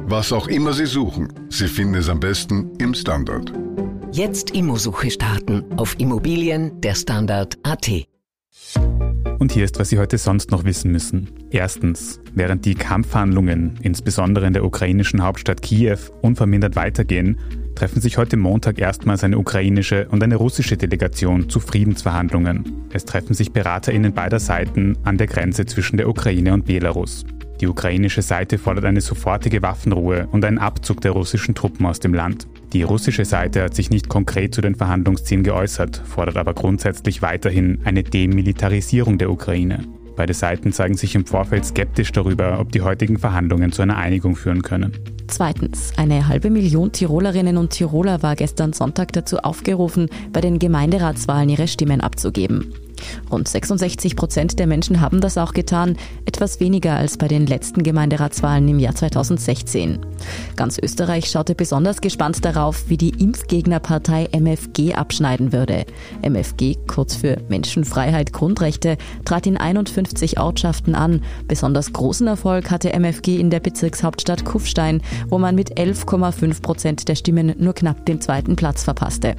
Was 0.06 0.32
auch 0.32 0.48
immer 0.48 0.72
Sie 0.72 0.86
suchen, 0.86 1.28
Sie 1.50 1.68
finden 1.68 1.96
es 1.96 2.08
am 2.08 2.18
besten 2.18 2.70
im 2.78 2.94
Standard. 2.94 3.52
Jetzt 4.10 4.52
Immosuche 4.52 5.10
starten 5.10 5.64
auf 5.76 6.00
Immobilien 6.00 6.80
der 6.80 6.94
Standard.at. 6.94 7.90
Und 9.38 9.52
hier 9.52 9.66
ist, 9.66 9.78
was 9.78 9.90
Sie 9.90 9.98
heute 9.98 10.16
sonst 10.16 10.50
noch 10.50 10.64
wissen 10.64 10.92
müssen. 10.92 11.28
Erstens, 11.50 12.20
während 12.32 12.64
die 12.64 12.74
Kampfhandlungen, 12.74 13.78
insbesondere 13.82 14.46
in 14.46 14.54
der 14.54 14.64
ukrainischen 14.64 15.22
Hauptstadt 15.22 15.60
Kiew, 15.60 15.98
unvermindert 16.22 16.74
weitergehen, 16.74 17.38
treffen 17.74 18.00
sich 18.00 18.18
heute 18.18 18.36
Montag 18.36 18.78
erstmals 18.78 19.24
eine 19.24 19.38
ukrainische 19.38 20.06
und 20.08 20.22
eine 20.22 20.36
russische 20.36 20.76
Delegation 20.76 21.48
zu 21.48 21.60
Friedensverhandlungen. 21.60 22.88
Es 22.92 23.04
treffen 23.04 23.34
sich 23.34 23.52
BeraterInnen 23.52 24.12
beider 24.12 24.38
Seiten 24.38 24.96
an 25.04 25.18
der 25.18 25.26
Grenze 25.26 25.66
zwischen 25.66 25.96
der 25.96 26.08
Ukraine 26.08 26.54
und 26.54 26.66
Belarus. 26.66 27.24
Die 27.60 27.68
ukrainische 27.68 28.22
Seite 28.22 28.58
fordert 28.58 28.84
eine 28.84 29.00
sofortige 29.00 29.62
Waffenruhe 29.62 30.28
und 30.32 30.44
einen 30.44 30.58
Abzug 30.58 31.00
der 31.00 31.12
russischen 31.12 31.54
Truppen 31.54 31.86
aus 31.86 32.00
dem 32.00 32.12
Land. 32.12 32.48
Die 32.72 32.82
russische 32.82 33.24
Seite 33.24 33.62
hat 33.62 33.74
sich 33.74 33.90
nicht 33.90 34.08
konkret 34.08 34.54
zu 34.54 34.60
den 34.60 34.74
Verhandlungszielen 34.74 35.44
geäußert, 35.44 36.02
fordert 36.04 36.36
aber 36.36 36.54
grundsätzlich 36.54 37.22
weiterhin 37.22 37.78
eine 37.84 38.02
Demilitarisierung 38.02 39.18
der 39.18 39.30
Ukraine. 39.30 39.84
Beide 40.16 40.34
Seiten 40.34 40.72
zeigen 40.72 40.96
sich 40.96 41.14
im 41.14 41.26
Vorfeld 41.26 41.64
skeptisch 41.64 42.12
darüber, 42.12 42.60
ob 42.60 42.72
die 42.72 42.82
heutigen 42.82 43.18
Verhandlungen 43.18 43.72
zu 43.72 43.82
einer 43.82 43.96
Einigung 43.96 44.36
führen 44.36 44.62
können. 44.62 44.92
Zweitens, 45.26 45.92
eine 45.96 46.28
halbe 46.28 46.50
Million 46.50 46.92
Tirolerinnen 46.92 47.56
und 47.56 47.70
Tiroler 47.70 48.22
war 48.22 48.36
gestern 48.36 48.72
Sonntag 48.72 49.12
dazu 49.12 49.38
aufgerufen, 49.38 50.08
bei 50.32 50.40
den 50.40 50.58
Gemeinderatswahlen 50.58 51.48
ihre 51.48 51.66
Stimmen 51.66 52.00
abzugeben. 52.00 52.74
Rund 53.30 53.48
66 53.48 54.16
Prozent 54.16 54.58
der 54.58 54.66
Menschen 54.66 55.00
haben 55.00 55.20
das 55.20 55.38
auch 55.38 55.52
getan, 55.52 55.96
etwas 56.26 56.60
weniger 56.60 56.96
als 56.96 57.16
bei 57.16 57.28
den 57.28 57.46
letzten 57.46 57.82
Gemeinderatswahlen 57.82 58.68
im 58.68 58.78
Jahr 58.78 58.94
2016. 58.94 59.98
Ganz 60.56 60.78
Österreich 60.78 61.30
schaute 61.30 61.54
besonders 61.54 62.00
gespannt 62.00 62.44
darauf, 62.44 62.88
wie 62.88 62.96
die 62.96 63.10
Impfgegnerpartei 63.10 64.28
MFG 64.32 64.94
abschneiden 64.94 65.52
würde. 65.52 65.86
MFG, 66.22 66.76
kurz 66.86 67.14
für 67.14 67.38
Menschenfreiheit, 67.48 68.32
Grundrechte, 68.32 68.96
trat 69.24 69.46
in 69.46 69.56
51 69.56 70.38
Ortschaften 70.38 70.94
an. 70.94 71.22
Besonders 71.48 71.92
großen 71.92 72.26
Erfolg 72.26 72.70
hatte 72.70 72.92
MFG 72.92 73.38
in 73.38 73.50
der 73.50 73.60
Bezirkshauptstadt 73.60 74.44
Kufstein, 74.44 75.00
wo 75.28 75.38
man 75.38 75.54
mit 75.54 75.78
11,5 75.78 76.62
Prozent 76.62 77.08
der 77.08 77.14
Stimmen 77.14 77.54
nur 77.58 77.74
knapp 77.74 78.04
den 78.06 78.20
zweiten 78.20 78.56
Platz 78.56 78.84
verpasste. 78.84 79.36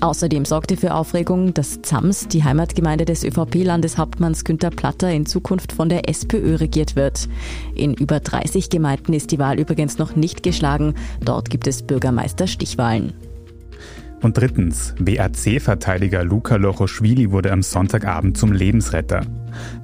Außerdem 0.00 0.44
sorgte 0.44 0.76
für 0.76 0.94
Aufregung, 0.94 1.54
dass 1.54 1.82
ZAMS, 1.82 2.28
die 2.28 2.44
Heimatgemeinde 2.44 2.93
des 2.98 3.24
ÖVP-Landeshauptmanns 3.24 4.44
Günter 4.44 4.70
Platter, 4.70 5.10
in 5.10 5.26
Zukunft 5.26 5.72
von 5.72 5.88
der 5.88 6.08
SPÖ 6.08 6.54
regiert 6.54 6.94
wird. 6.94 7.28
In 7.74 7.94
über 7.94 8.20
30 8.20 8.70
Gemeinden 8.70 9.12
ist 9.12 9.32
die 9.32 9.40
Wahl 9.40 9.58
übrigens 9.58 9.98
noch 9.98 10.14
nicht 10.14 10.44
geschlagen. 10.44 10.94
Dort 11.20 11.50
gibt 11.50 11.66
es 11.66 11.82
Bürgermeister-Stichwahlen. 11.82 13.12
Und 14.22 14.38
drittens, 14.38 14.94
WAC-Verteidiger 14.98 16.24
Luca 16.24 16.56
Lochoschwili 16.56 17.30
wurde 17.30 17.52
am 17.52 17.62
Sonntagabend 17.62 18.38
zum 18.38 18.52
Lebensretter. 18.52 19.22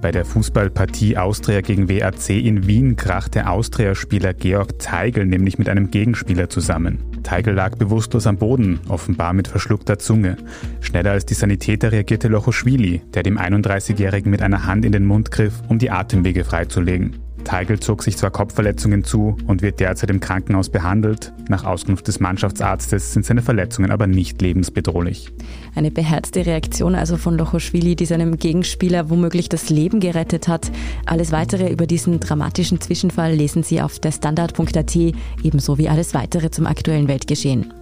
Bei 0.00 0.10
der 0.10 0.24
Fußballpartie 0.24 1.16
Austria 1.16 1.60
gegen 1.60 1.88
WAC 1.88 2.30
in 2.30 2.66
Wien 2.66 2.96
krachte 2.96 3.48
Austria-Spieler 3.48 4.34
Georg 4.34 4.78
Teigl 4.78 5.26
nämlich 5.26 5.58
mit 5.58 5.68
einem 5.68 5.90
Gegenspieler 5.90 6.48
zusammen. 6.48 6.98
Teigl 7.22 7.52
lag 7.52 7.76
bewusstlos 7.76 8.26
am 8.26 8.38
Boden, 8.38 8.80
offenbar 8.88 9.32
mit 9.32 9.48
verschluckter 9.48 9.98
Zunge. 9.98 10.36
Schneller 10.80 11.12
als 11.12 11.26
die 11.26 11.34
Sanitäter 11.34 11.92
reagierte 11.92 12.28
Lochoschwili, 12.28 13.02
der 13.14 13.22
dem 13.22 13.38
31-Jährigen 13.38 14.30
mit 14.30 14.42
einer 14.42 14.66
Hand 14.66 14.84
in 14.84 14.92
den 14.92 15.04
Mund 15.04 15.30
griff, 15.30 15.62
um 15.68 15.78
die 15.78 15.90
Atemwege 15.90 16.44
freizulegen. 16.44 17.16
Teigl 17.44 17.80
zog 17.80 18.02
sich 18.02 18.16
zwar 18.16 18.30
Kopfverletzungen 18.30 19.04
zu 19.04 19.36
und 19.46 19.62
wird 19.62 19.80
derzeit 19.80 20.10
im 20.10 20.20
Krankenhaus 20.20 20.68
behandelt. 20.68 21.32
Nach 21.48 21.64
Auskunft 21.64 22.08
des 22.08 22.20
Mannschaftsarztes 22.20 23.12
sind 23.12 23.26
seine 23.26 23.42
Verletzungen 23.42 23.90
aber 23.90 24.06
nicht 24.06 24.40
lebensbedrohlich. 24.40 25.32
Eine 25.74 25.90
beherzte 25.90 26.46
Reaktion 26.46 26.94
also 26.94 27.16
von 27.16 27.36
Lochoschwili, 27.36 27.96
die 27.96 28.06
seinem 28.06 28.36
Gegenspieler 28.36 29.10
womöglich 29.10 29.48
das 29.48 29.70
Leben 29.70 30.00
gerettet 30.00 30.48
hat. 30.48 30.70
Alles 31.06 31.32
weitere 31.32 31.70
über 31.72 31.86
diesen 31.86 32.20
dramatischen 32.20 32.80
Zwischenfall 32.80 33.34
lesen 33.34 33.62
Sie 33.62 33.80
auf 33.80 33.98
der 33.98 34.12
Standard.at, 34.12 34.96
ebenso 35.42 35.78
wie 35.78 35.88
alles 35.88 36.14
weitere 36.14 36.50
zum 36.50 36.66
aktuellen 36.66 37.08
Weltgeschehen. 37.08 37.72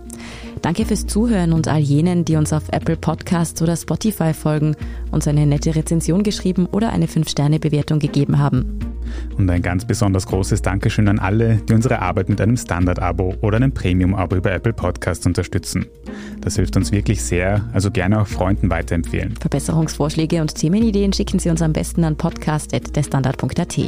Danke 0.63 0.85
fürs 0.85 1.07
Zuhören 1.07 1.53
und 1.53 1.69
all 1.69 1.81
jenen, 1.81 2.25
die 2.25 2.37
uns 2.37 2.53
auf 2.53 2.65
Apple 2.71 2.97
Podcasts 2.97 3.63
oder 3.63 3.77
Spotify 3.77 4.35
folgen, 4.35 4.75
uns 5.11 5.29
eine 5.29 5.47
nette 5.47 5.75
Rezension 5.75 6.23
geschrieben 6.23 6.67
oder 6.67 6.91
eine 6.91 7.07
5-Sterne-Bewertung 7.07 7.99
gegeben 7.99 8.39
haben. 8.39 8.79
Und 9.37 9.49
ein 9.51 9.63
ganz 9.63 9.85
besonders 9.85 10.27
großes 10.27 10.63
Dankeschön 10.63 11.09
an 11.09 11.19
alle, 11.19 11.57
die 11.57 11.75
unsere 11.75 12.01
Arbeit 12.01 12.29
mit 12.29 12.41
einem 12.41 12.57
Standard-Abo 12.57 13.37
oder 13.41 13.57
einem 13.57 13.73
Premium-Abo 13.73 14.37
über 14.37 14.53
Apple 14.53 14.73
Podcasts 14.73 15.27
unterstützen. 15.27 15.87
Das 16.41 16.57
hilft 16.57 16.77
uns 16.77 16.93
wirklich 16.93 17.23
sehr, 17.23 17.65
also 17.73 17.91
gerne 17.91 18.21
auch 18.21 18.27
Freunden 18.27 18.71
weiterempfehlen. 18.71 19.35
Verbesserungsvorschläge 19.41 20.41
und 20.41 20.55
Themenideen 20.55 21.13
schicken 21.13 21.39
Sie 21.39 21.51
uns 21.51 21.63
am 21.63 21.73
besten 21.73 22.05
an 22.05 22.17
podcast.derstandard.at. 22.17 23.79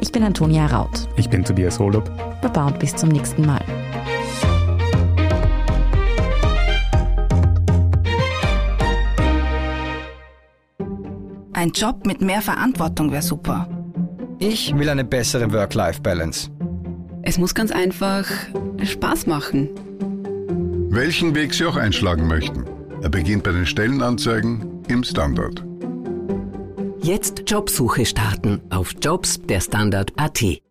Ich 0.00 0.12
bin 0.12 0.22
Antonia 0.22 0.66
Raut. 0.66 1.08
Ich 1.16 1.28
bin 1.28 1.44
Tobias 1.44 1.78
Holub. 1.78 2.10
Baba 2.42 2.66
und 2.66 2.78
bis 2.78 2.94
zum 2.96 3.10
nächsten 3.10 3.46
Mal. 3.46 3.60
Ein 11.52 11.72
Job 11.72 12.06
mit 12.06 12.22
mehr 12.22 12.40
Verantwortung 12.40 13.12
wäre 13.12 13.20
super. 13.20 13.68
Ich 14.42 14.74
will 14.74 14.88
eine 14.88 15.04
bessere 15.04 15.52
Work-Life-Balance. 15.52 16.50
Es 17.22 17.36
muss 17.36 17.54
ganz 17.54 17.70
einfach 17.70 18.24
Spaß 18.82 19.26
machen. 19.26 19.68
Welchen 20.88 21.34
Weg 21.34 21.52
Sie 21.52 21.66
auch 21.66 21.76
einschlagen 21.76 22.26
möchten. 22.26 22.64
Er 23.02 23.10
beginnt 23.10 23.42
bei 23.42 23.52
den 23.52 23.66
Stellenanzeigen 23.66 24.82
im 24.88 25.04
Standard. 25.04 25.62
Jetzt 27.02 27.42
Jobsuche 27.50 28.06
starten 28.06 28.62
auf 28.70 28.94
Jobs 29.02 29.42
der 29.42 29.60
Standard.at. 29.60 30.62